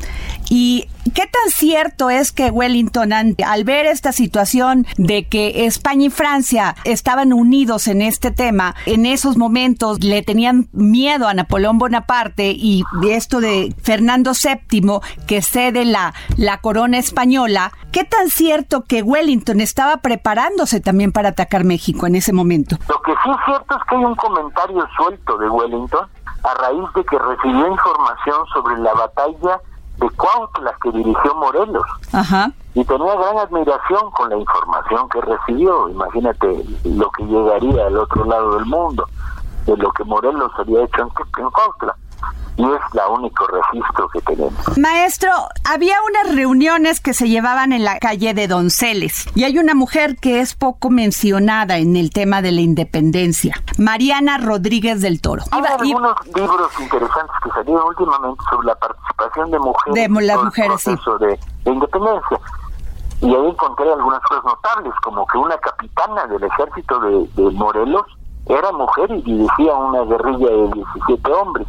[0.51, 6.11] y ¿Qué tan cierto es que Wellington, al ver esta situación de que España y
[6.11, 12.51] Francia estaban unidos en este tema, en esos momentos le tenían miedo a Napoleón Bonaparte
[12.51, 19.03] y esto de Fernando VII que cede la, la corona española, ¿qué tan cierto que
[19.03, 22.77] Wellington estaba preparándose también para atacar México en ese momento?
[22.89, 26.09] Lo que sí es cierto es que hay un comentario suelto de Wellington
[26.45, 29.61] a raíz de que recibió información sobre la batalla
[29.99, 31.87] de Cuautla que dirigió Morelos.
[32.75, 35.89] Y tenía gran admiración con la información que recibió.
[35.89, 39.07] Imagínate lo que llegaría al otro lado del mundo,
[39.67, 41.11] de lo que Morelos había hecho en,
[41.43, 41.97] en Cuautla
[42.59, 44.77] y es la único registro que tenemos.
[44.77, 45.31] Maestro,
[45.65, 50.17] había unas reuniones que se llevaban en la calle de Donceles y hay una mujer
[50.17, 55.45] que es poco mencionada en el tema de la independencia, Mariana Rodríguez del Toro.
[55.53, 60.81] Hay algunos libros interesantes que salieron últimamente sobre la participación de mujeres de las mujeres,
[60.81, 60.91] sí.
[61.21, 62.41] de, de independencia.
[63.21, 68.18] Y ahí encontré algunas cosas notables, como que una capitana del ejército de, de Morelos
[68.49, 71.67] era mujer y dirigía una guerrilla de 17 hombres.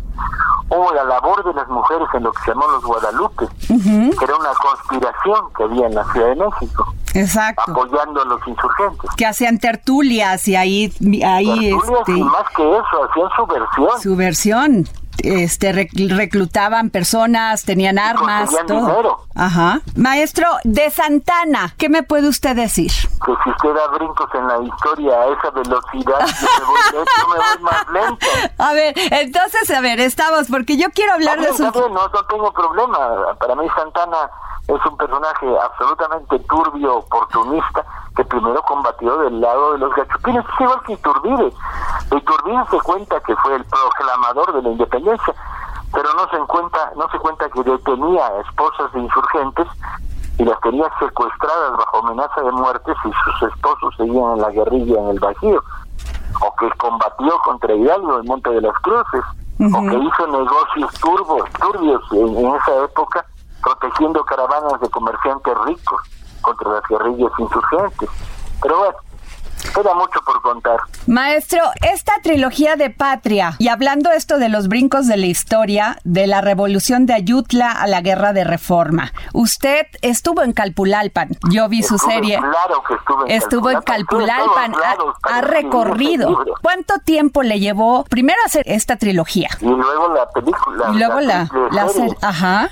[0.70, 4.36] O la labor de las mujeres en lo que se llamó los Guadalupe, que era
[4.36, 6.94] una conspiración que había en la Ciudad de México.
[7.16, 7.64] Exacto.
[7.72, 9.10] Apoyando a los insurgentes.
[9.18, 10.94] Que hacían tertulias y ahí...
[11.26, 14.86] ahí este, y más que eso, hacían su versión.
[15.24, 19.26] Este reclutaban personas, tenían armas, todo.
[19.36, 19.82] Ajá.
[19.96, 22.92] Maestro de Santana, ¿qué me puede usted decir?
[23.26, 27.28] Que si usted da brincos en la historia a esa velocidad, yo me voy, yo
[27.28, 28.26] me voy más lento.
[28.58, 31.64] A ver, entonces, a ver, estamos, porque yo quiero hablar de su...
[31.64, 33.34] no, no tengo problema.
[33.40, 34.30] Para mí Santana
[34.70, 37.84] es un personaje absolutamente turbio, oportunista,
[38.16, 41.52] que primero combatió del lado de los gachupines, es igual que Iturbide.
[42.12, 45.09] Iturbide se cuenta que fue el proclamador de la independencia,
[45.94, 49.68] pero no se cuenta, no se cuenta que detenía a esposas de insurgentes
[50.38, 55.00] y las tenía secuestradas bajo amenaza de muerte si sus esposos seguían en la guerrilla
[55.00, 55.62] en el Bajío,
[56.42, 59.24] o que combatió contra Hidalgo en Monte de las Cruces,
[59.60, 63.26] o que hizo negocios turbos, turbios en esa época
[63.62, 66.02] protegiendo caravanas de comerciantes ricos
[66.42, 68.10] contra las guerrillas insurgentes.
[68.62, 68.98] Pero bueno,
[69.74, 70.78] queda mucho por contar.
[71.08, 76.28] Maestro, esta trilogía de Patria, y hablando esto de los brincos de la historia, de
[76.28, 81.84] la revolución de Ayutla a la guerra de reforma, usted estuvo en Calpulalpan, yo vi
[81.84, 82.38] su serie.
[82.38, 84.74] Claro que estuve en estuvo en Calpulalpan,
[85.24, 86.44] ha, recorrido.
[86.62, 89.50] ¿Cuánto tiempo le llevó primero hacer esta trilogía?
[89.62, 90.90] Y luego la película.
[90.94, 92.16] Y luego la, la, serie.
[92.22, 92.70] Ajá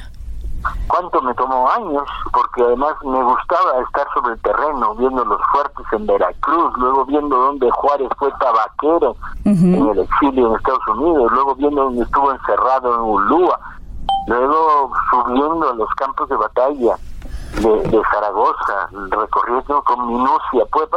[0.87, 5.85] cuánto me tomó años, porque además me gustaba estar sobre el terreno, viendo los fuertes
[5.91, 11.55] en Veracruz, luego viendo dónde Juárez fue tabaquero en el exilio en Estados Unidos, luego
[11.55, 13.59] viendo dónde estuvo encerrado en Ulúa,
[14.27, 16.97] luego subiendo a los campos de batalla
[17.61, 20.89] de, de Zaragoza, recorriendo con minucia, pues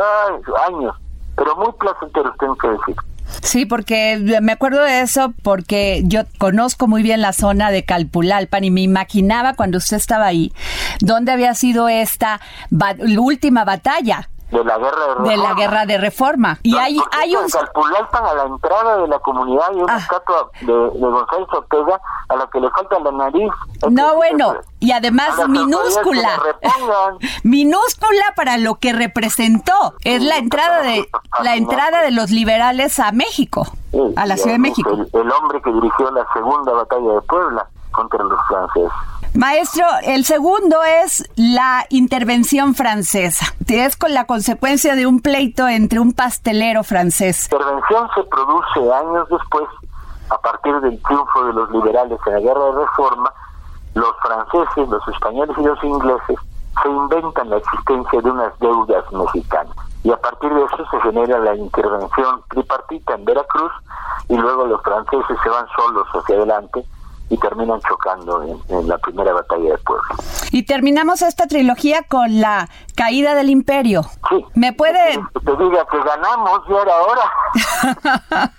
[0.69, 0.97] años,
[1.37, 2.97] pero muy placentero tengo que decir.
[3.43, 8.65] Sí, porque me acuerdo de eso porque yo conozco muy bien la zona de Calpulalpan
[8.65, 10.53] y me imaginaba cuando usted estaba ahí,
[11.01, 12.41] dónde había sido esta
[13.19, 15.31] última batalla de la guerra de reforma.
[15.31, 16.59] De la guerra de reforma.
[16.63, 17.49] Y hay, hay un...
[17.49, 19.99] Calpulalpan a la entrada de la comunidad hay una ah.
[19.99, 23.51] estatua de, de, González Ortega a la que le falta la nariz.
[23.91, 26.41] No, bueno, y además minúscula.
[27.43, 29.95] minúscula para lo que representó.
[30.05, 31.09] Es la entrada de
[31.43, 33.67] la entrada de los liberales a México,
[34.17, 34.91] a la Ciudad de México.
[34.91, 38.93] el hombre que dirigió la segunda batalla de Puebla contra los franceses.
[39.35, 43.47] Maestro, el segundo es la intervención francesa.
[43.69, 47.49] Es con la consecuencia de un pleito entre un pastelero francés.
[47.53, 49.69] La intervención se produce años después,
[50.31, 53.33] a partir del triunfo de los liberales en la guerra de reforma,
[53.95, 56.37] los franceses, los españoles y los ingleses
[56.83, 59.77] se inventan la existencia de unas deudas mexicanas.
[60.03, 63.73] Y a partir de eso se genera la intervención tripartita en Veracruz
[64.29, 66.85] y luego los franceses se van solos hacia adelante
[67.31, 70.09] y terminan chocando en, la primera batalla de Puebla.
[70.51, 74.03] Y terminamos esta trilogía con la caída del imperio.
[74.29, 74.45] Sí.
[74.55, 75.21] ¿Me puede...?
[75.45, 78.53] Te diga que ganamos, y era hora.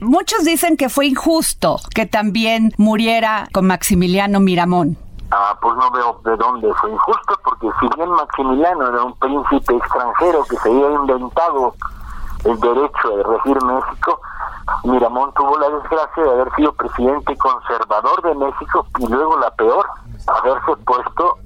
[0.00, 4.96] Muchos dicen que fue injusto que también muriera con Maximiliano Miramón.
[5.30, 9.74] Ah, pues no veo de dónde fue injusto, porque si bien Maximiliano era un príncipe
[9.76, 11.74] extranjero que se había inventado
[12.44, 14.20] el derecho de regir México,
[14.84, 19.86] Miramón tuvo la desgracia de haber sido presidente conservador de México y luego la peor,
[20.26, 21.38] haberse puesto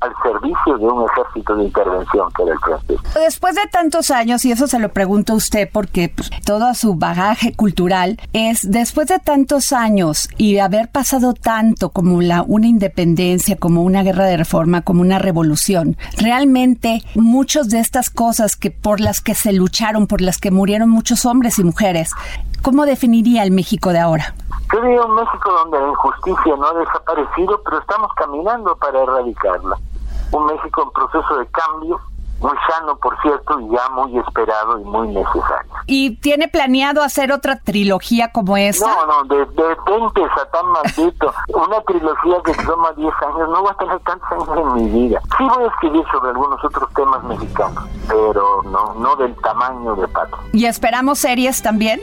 [0.00, 2.98] al servicio de un ejército de intervención que era el francés.
[3.14, 6.94] Después de tantos años, y eso se lo pregunto a usted porque pues, todo su
[6.94, 13.56] bagaje cultural es después de tantos años y haber pasado tanto como la una independencia,
[13.56, 19.00] como una guerra de reforma, como una revolución, realmente muchas de estas cosas que por
[19.00, 22.10] las que se lucharon, por las que murieron muchos hombres y mujeres,
[22.62, 24.34] ¿cómo definiría el México de ahora?
[24.72, 29.78] Yo un México donde la injusticia no ha desaparecido, pero estamos caminando para erradicarla.
[30.32, 32.00] Un México en proceso de cambio,
[32.40, 35.72] muy sano, por cierto, y ya muy esperado y muy necesario.
[35.86, 38.86] ¿Y tiene planeado hacer otra trilogía como esta?
[38.86, 41.32] No, no, de, de 20 Satán maldito.
[41.48, 45.20] Una trilogía que toma 10 años, no voy a tener tantos años en mi vida.
[45.38, 50.08] Sí voy a escribir sobre algunos otros temas mexicanos, pero no, no del tamaño de
[50.08, 50.38] Pato.
[50.52, 52.00] ¿Y esperamos series también?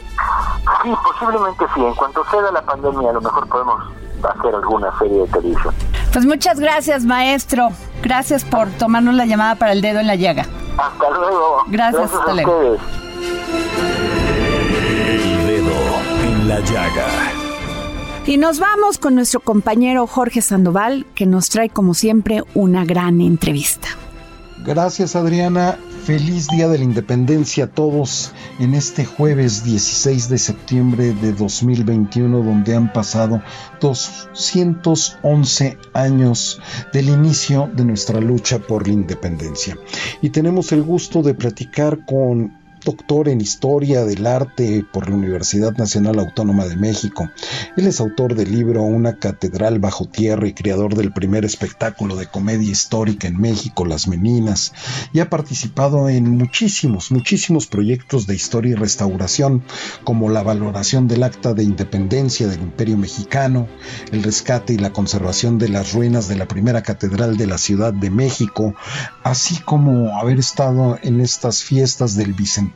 [0.83, 1.83] Sí, posiblemente sí.
[1.83, 3.83] En cuanto ceda la pandemia, a lo mejor podemos
[4.23, 5.73] hacer alguna serie de televisión.
[6.13, 7.71] Pues muchas gracias, maestro.
[8.03, 10.45] Gracias por tomarnos la llamada para el dedo en la llaga.
[10.77, 11.63] Hasta luego.
[11.67, 12.77] Gracias, hasta luego.
[15.07, 15.71] El dedo
[16.23, 17.07] en la llaga.
[18.27, 23.19] Y nos vamos con nuestro compañero Jorge Sandoval, que nos trae como siempre una gran
[23.19, 23.89] entrevista.
[24.63, 31.13] Gracias Adriana, feliz Día de la Independencia a todos en este jueves 16 de septiembre
[31.13, 33.41] de 2021 donde han pasado
[33.79, 39.77] 211 años del inicio de nuestra lucha por la independencia.
[40.21, 45.75] Y tenemos el gusto de platicar con doctor en Historia del Arte por la Universidad
[45.77, 47.29] Nacional Autónoma de México.
[47.77, 52.27] Él es autor del libro Una Catedral Bajo Tierra y creador del primer espectáculo de
[52.27, 54.73] comedia histórica en México, Las Meninas,
[55.13, 59.63] y ha participado en muchísimos, muchísimos proyectos de historia y restauración,
[60.03, 63.67] como la valoración del Acta de Independencia del Imperio Mexicano,
[64.11, 67.93] el rescate y la conservación de las ruinas de la primera catedral de la Ciudad
[67.93, 68.75] de México,
[69.23, 72.72] así como haber estado en estas fiestas del Bicentenario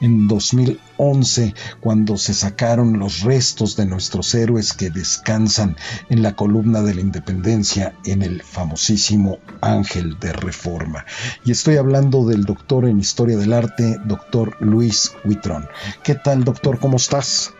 [0.00, 5.76] en 2011 cuando se sacaron los restos de nuestros héroes que descansan
[6.08, 11.04] en la columna de la independencia en el famosísimo Ángel de Reforma.
[11.44, 15.68] Y estoy hablando del doctor en Historia del Arte, doctor Luis Huitrón.
[16.02, 16.78] ¿Qué tal, doctor?
[16.78, 17.55] ¿Cómo estás?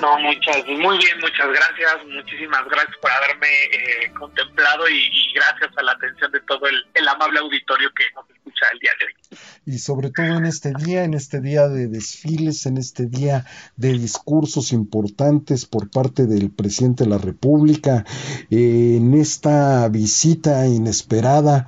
[0.00, 5.82] No, muchas, muy bien, muchas gracias, muchísimas gracias por haberme eh, contemplado y, gracias a
[5.82, 9.38] la atención de todo el, el amable auditorio que nos escucha el día de hoy.
[9.66, 13.44] Y sobre todo en este día, en este día de desfiles, en este día
[13.76, 18.04] de discursos importantes por parte del presidente de la República,
[18.50, 21.66] en esta visita inesperada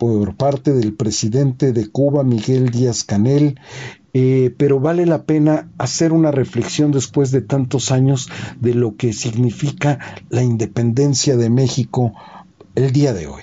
[0.00, 3.60] por parte del presidente de Cuba, Miguel Díaz Canel,
[4.12, 9.12] eh, pero vale la pena hacer una reflexión después de tantos años de lo que
[9.12, 9.98] significa
[10.30, 12.12] la independencia de México
[12.74, 13.42] el día de hoy.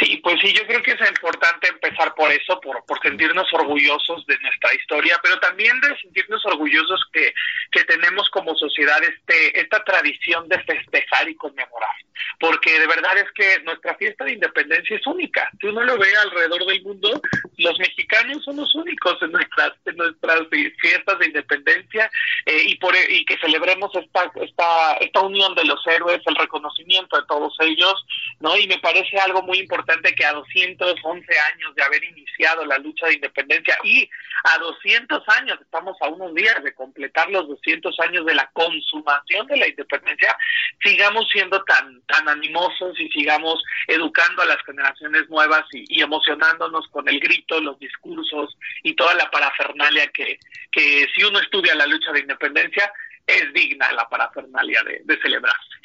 [0.00, 4.38] Sí, pues sí, yo creo que es importante empezar eso, por, por sentirnos orgullosos de
[4.38, 7.32] nuestra historia, pero también de sentirnos orgullosos que,
[7.70, 11.96] que tenemos como sociedad este, esta tradición de festejar y conmemorar,
[12.40, 15.50] porque de verdad es que nuestra fiesta de independencia es única.
[15.60, 17.20] Si uno lo ve alrededor del mundo,
[17.58, 20.40] los mexicanos somos únicos en nuestras, en nuestras
[20.80, 22.10] fiestas de independencia
[22.46, 27.16] eh, y, por, y que celebremos esta, esta, esta unión de los héroes, el reconocimiento
[27.16, 28.06] de todos ellos,
[28.40, 28.56] ¿no?
[28.56, 32.21] Y me parece algo muy importante que a 211 años de haber iniciado
[32.66, 34.08] la lucha de independencia y
[34.44, 39.46] a 200 años, estamos a unos días de completar los 200 años de la consumación
[39.46, 40.36] de la independencia,
[40.82, 47.08] sigamos siendo tan, tan animosos y sigamos educando a las generaciones nuevas y, emocionándonos con
[47.08, 50.38] el grito, los discursos y toda la parafernalia que,
[50.72, 52.92] que si uno estudia la lucha de independencia,
[53.26, 55.82] es digna la parafernalia de, de celebrarse.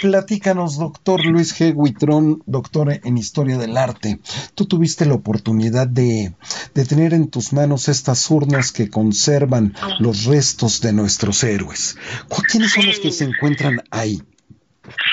[0.00, 1.72] Platícanos, doctor Luis G.
[1.74, 4.20] Huitrón, doctor en Historia del Arte.
[4.54, 6.34] Tú tuviste la oportunidad de,
[6.74, 11.96] de, tener en tus manos estas urnas que conservan los restos de nuestros héroes.
[12.50, 14.22] ¿Quiénes son los que se encuentran ahí?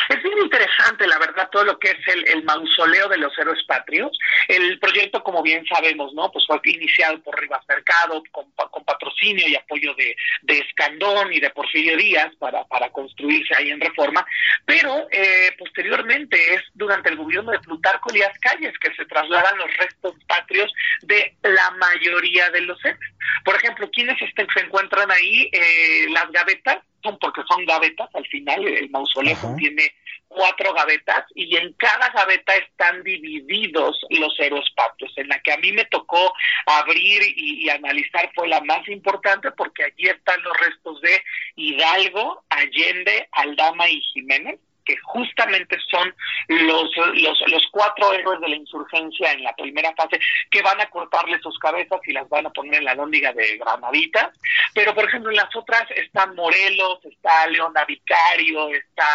[0.10, 1.98] Es bien interesante, la verdad, todo lo que es
[2.28, 4.12] el, mausoleo de los héroes patrios.
[4.50, 6.30] El proyecto, como bien sabemos, ¿no?
[6.30, 8.52] Pues fue iniciado por Rivas Mercado, con,
[8.84, 14.26] patrocinio y apoyo de, Escandón y de Porfirio Díaz para, para construirse ahí en Reforma,
[14.66, 19.78] pero eh, posteriormente es durante el gobierno de Plutarco Díaz Calles que se trasladan los
[19.78, 20.72] restos patrios
[21.04, 23.14] de la mayoría de los héroes.
[23.46, 25.50] Por ejemplo, ¿quiénes se encuentran ahí?
[25.54, 26.80] Eh, las gavetas
[27.20, 29.94] porque son gavetas, al final el mausoleo tiene
[30.36, 35.14] cuatro gavetas y en cada gaveta están divididos los héroes patrios.
[35.16, 36.34] En la que a mí me tocó
[36.66, 41.24] abrir y, analizar fue la más importante porque allí están los restos de
[41.56, 46.16] Hidalgo, Allende, Aldama y Jiménez que justamente son
[46.48, 50.20] los, los, los cuatro héroes de la insurgencia en la primera fase,
[50.50, 53.58] que van a cortarle sus cabezas y las van a poner en la lóndiga de
[53.58, 54.32] Granadita.
[54.74, 59.08] Pero, por ejemplo, en las otras están Morelos, está Leona Vicario, está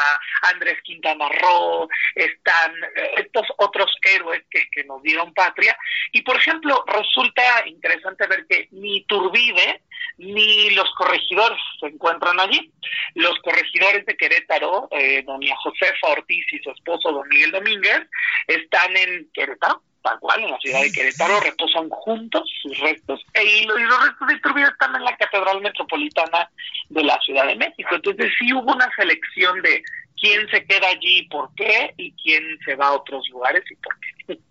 [0.43, 5.77] Andrés Quintana Roo, están eh, estos otros héroes que, que nos dieron patria.
[6.13, 9.83] Y, por ejemplo, resulta interesante ver que ni Turbide
[10.19, 12.71] ni los corregidores se encuentran allí.
[13.15, 18.03] Los corregidores de Querétaro, eh, doña Josefa Ortiz y su esposo don Miguel Domínguez,
[18.47, 23.45] están en Querétaro, tal cual, en la ciudad de Querétaro, reposan juntos sus restos, e,
[23.45, 26.51] y, los, restos de Iturbide están en la Catedral Metropolitana
[26.89, 27.95] de la Ciudad de México.
[27.95, 29.83] Entonces sí hubo una selección de
[30.21, 33.75] quién se queda allí y por qué, y quién se va a otros lugares y
[33.77, 34.39] por qué.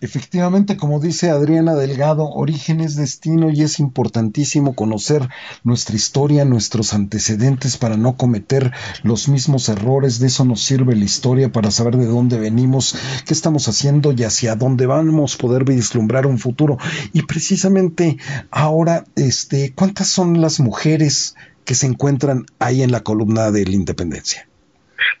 [0.00, 5.28] Efectivamente, como dice Adriana Delgado, origen es destino y es importantísimo conocer
[5.62, 10.18] nuestra historia, nuestros antecedentes para no cometer los mismos errores.
[10.18, 12.96] De eso nos sirve la historia para saber de dónde venimos,
[13.26, 16.76] qué estamos haciendo y hacia dónde vamos, poder vislumbrar un futuro.
[17.12, 18.18] Y precisamente
[18.50, 21.34] ahora, este, ¿cuántas son las mujeres
[21.64, 24.48] que se encuentran ahí en la columna de la independencia?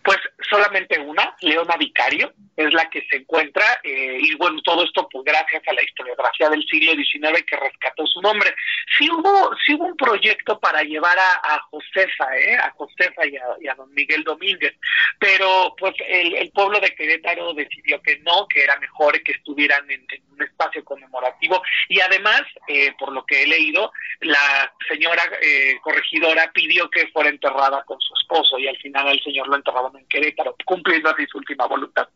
[0.04, 0.18] Pues
[0.54, 5.24] solamente una, Leona Vicario, es la que se encuentra, eh, y bueno, todo esto pues
[5.24, 8.54] gracias a la historiografía del siglo XIX que rescató su nombre.
[8.96, 12.56] Sí hubo, sí hubo un proyecto para llevar a, Josefa, ¿eh?
[12.56, 14.74] a Josefa y a, don Miguel Domínguez,
[15.18, 20.06] pero pues el, pueblo de Querétaro decidió que no, que era mejor que estuvieran en,
[20.32, 26.50] un espacio conmemorativo, y además, eh, por lo que he leído, la señora eh, corregidora
[26.52, 30.06] pidió que fuera enterrada con su esposo, y al final el señor lo enterraron en
[30.06, 32.08] Querétaro, cumpliendo así su última voluntad.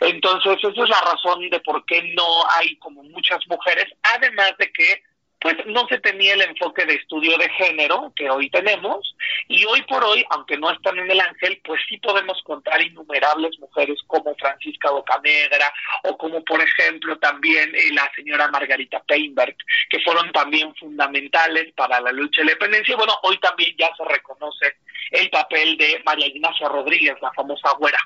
[0.00, 4.70] Entonces, esa es la razón de por qué no hay como muchas mujeres, además de
[4.72, 5.02] que
[5.40, 9.14] pues no se tenía el enfoque de estudio de género que hoy tenemos
[9.46, 13.58] y hoy por hoy, aunque no están en el ángel, pues sí podemos contar innumerables
[13.60, 15.72] mujeres como Francisca Bocanegra
[16.04, 19.56] o como por ejemplo también eh, la señora Margarita Peinberg,
[19.90, 22.96] que fueron también fundamentales para la lucha de la independencia.
[22.96, 24.76] Bueno, hoy también ya se reconoce
[25.10, 27.98] el papel de María Ignacia Rodríguez, la famosa güera,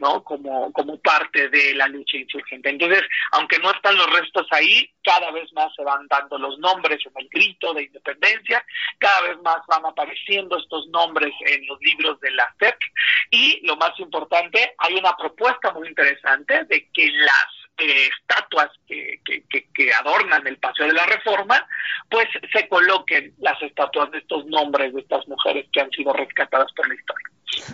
[0.00, 0.22] ¿no?
[0.22, 2.68] Como, como parte de la lucha insurgente.
[2.68, 3.02] Entonces,
[3.32, 7.12] aunque no están los restos ahí, cada vez más se van dando los nombres en
[7.16, 8.64] el grito de independencia,
[8.98, 12.76] cada vez más van apareciendo estos nombres en los libros de la CEP
[13.30, 19.20] y lo más importante, hay una propuesta muy interesante de que las eh, estatuas que,
[19.24, 21.66] que, adornan el Paseo de la Reforma,
[22.10, 26.72] pues se coloquen las estatuas de estos nombres de estas mujeres que han sido rescatadas
[26.74, 27.28] por la historia.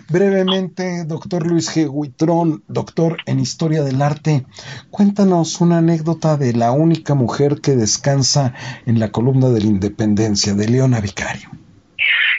[0.09, 1.87] Brevemente, doctor Luis G.
[1.89, 4.45] Huitrón, doctor en Historia del Arte,
[4.89, 8.53] cuéntanos una anécdota de la única mujer que descansa
[8.85, 11.49] en la columna de la Independencia, de Leona Vicario.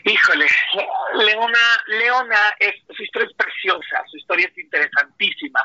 [0.05, 0.47] Híjole,
[1.21, 5.61] Leona, Leona es, su historia es preciosa, su historia es interesantísima.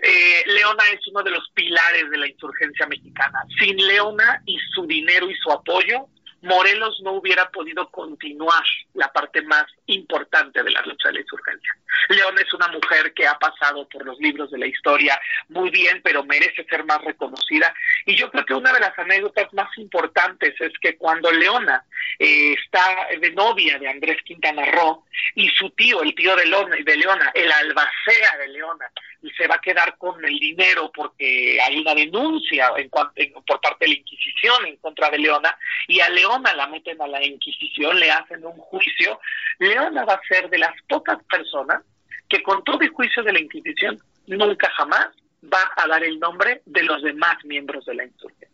[0.00, 3.40] Eh, Leona es uno de los pilares de la insurgencia mexicana.
[3.58, 6.08] Sin Leona y su dinero y su apoyo,
[6.42, 8.62] Morelos no hubiera podido continuar
[8.94, 11.72] la parte más importante de la lucha de la insurgencia.
[12.08, 16.00] León es una mujer que ha pasado por los libros de la historia muy bien,
[16.02, 17.74] pero merece ser más reconocida.
[18.06, 21.84] Y yo creo que una de las anécdotas más importantes es que cuando Leona
[22.18, 26.44] eh, está de novia de Andrés Quintana Roo y su tío, el tío de,
[26.84, 28.90] de Leona, el albacea de Leona,
[29.36, 33.88] se va a quedar con el dinero porque hay una denuncia en, por parte de
[33.88, 35.56] la Inquisición en contra de Leona
[35.88, 39.20] y a Leona la meten a la Inquisición, le hacen un juicio.
[39.58, 41.82] Leona va a ser de las pocas personas
[42.28, 45.08] que con todo el juicio de la Inquisición nunca jamás
[45.42, 48.48] va a dar el nombre de los demás miembros de la insurgencia.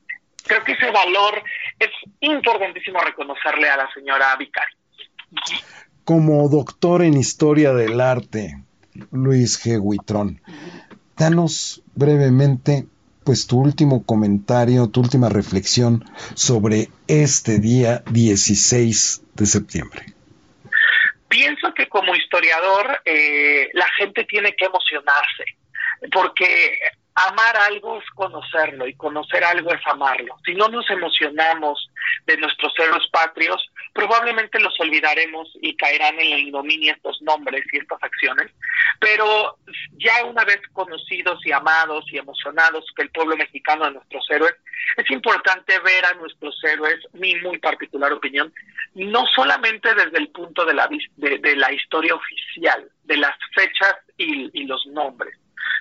[0.46, 1.42] Creo que ese valor
[1.78, 1.90] es
[2.20, 4.74] importantísimo reconocerle a la señora Vicari.
[6.04, 8.62] Como doctor en historia del arte,
[9.10, 9.78] Luis G.
[9.80, 10.40] Huitrón,
[11.16, 12.86] danos brevemente
[13.24, 20.13] pues tu último comentario, tu última reflexión sobre este día 16 de septiembre.
[21.34, 25.44] Pienso que como historiador eh, la gente tiene que emocionarse,
[26.12, 26.78] porque
[27.12, 30.36] amar algo es conocerlo y conocer algo es amarlo.
[30.44, 31.90] Si no nos emocionamos
[32.26, 33.60] de nuestros héroes patrios,
[33.94, 38.50] probablemente los olvidaremos y caerán en la ignominia estos nombres y estas acciones.
[39.00, 39.56] Pero
[39.92, 44.54] ya una vez conocidos y amados y emocionados que el pueblo mexicano de nuestros héroes,
[44.96, 48.52] es importante ver a nuestros héroes, mi muy particular opinión,
[48.94, 54.64] no solamente desde el punto de la, de, la historia oficial, de las fechas y
[54.64, 55.38] los nombres,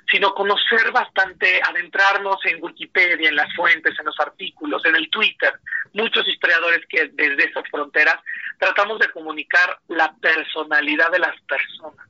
[0.10, 5.54] sino conocer bastante, adentrarnos en Wikipedia, en las fuentes, en los artículos, en el Twitter.
[5.94, 8.18] Muchos historiadores que desde esas fronteras
[8.60, 12.08] tratamos de comunicar la personalidad de las personas.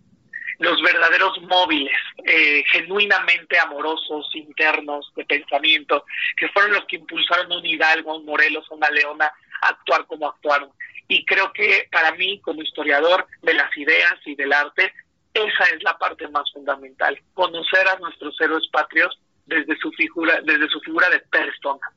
[0.60, 6.06] los verdaderos móviles, eh, genuinamente amorosos, internos, de pensamiento,
[6.38, 9.26] que fueron los que impulsaron a un Hidalgo, a un Morelos, a una Leona
[9.62, 10.70] a actuar como actuaron.
[11.08, 14.94] Y creo que para mí, como historiador de las ideas y del arte,
[15.34, 20.68] esa es la parte más fundamental, conocer a nuestros héroes patrios desde su figura, desde
[20.70, 21.90] su figura de persona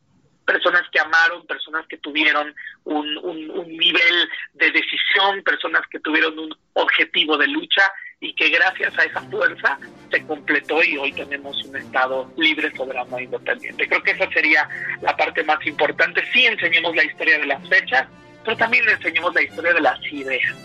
[0.46, 6.56] personas que amaron, personas que tuvieron un, un, nivel de decisión, personas que tuvieron un
[6.74, 7.82] objetivo de lucha
[8.20, 9.78] y que gracias a esa fuerza
[10.10, 13.88] se completó y hoy tenemos un Estado libre, soberano e independiente.
[13.88, 14.68] Creo que esa sería
[15.02, 16.24] la parte más importante.
[16.32, 18.08] Sí enseñemos la historia de las fechas,
[18.44, 20.56] pero también enseñemos la historia de las ideas.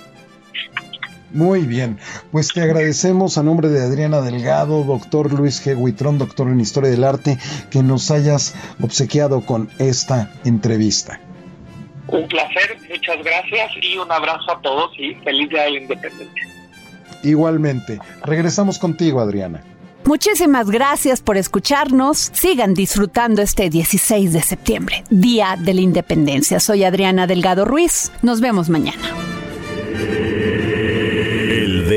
[1.33, 1.97] Muy bien,
[2.31, 5.77] pues te agradecemos a nombre de Adriana Delgado, doctor Luis G.
[5.77, 7.37] Huitrón, doctor en Historia del Arte,
[7.69, 11.21] que nos hayas obsequiado con esta entrevista.
[12.07, 16.47] Un placer, muchas gracias y un abrazo a todos y feliz día de la independencia.
[17.23, 19.63] Igualmente, regresamos contigo Adriana.
[20.03, 22.31] Muchísimas gracias por escucharnos.
[22.33, 26.59] Sigan disfrutando este 16 de septiembre, Día de la Independencia.
[26.59, 28.11] Soy Adriana Delgado Ruiz.
[28.21, 29.30] Nos vemos mañana.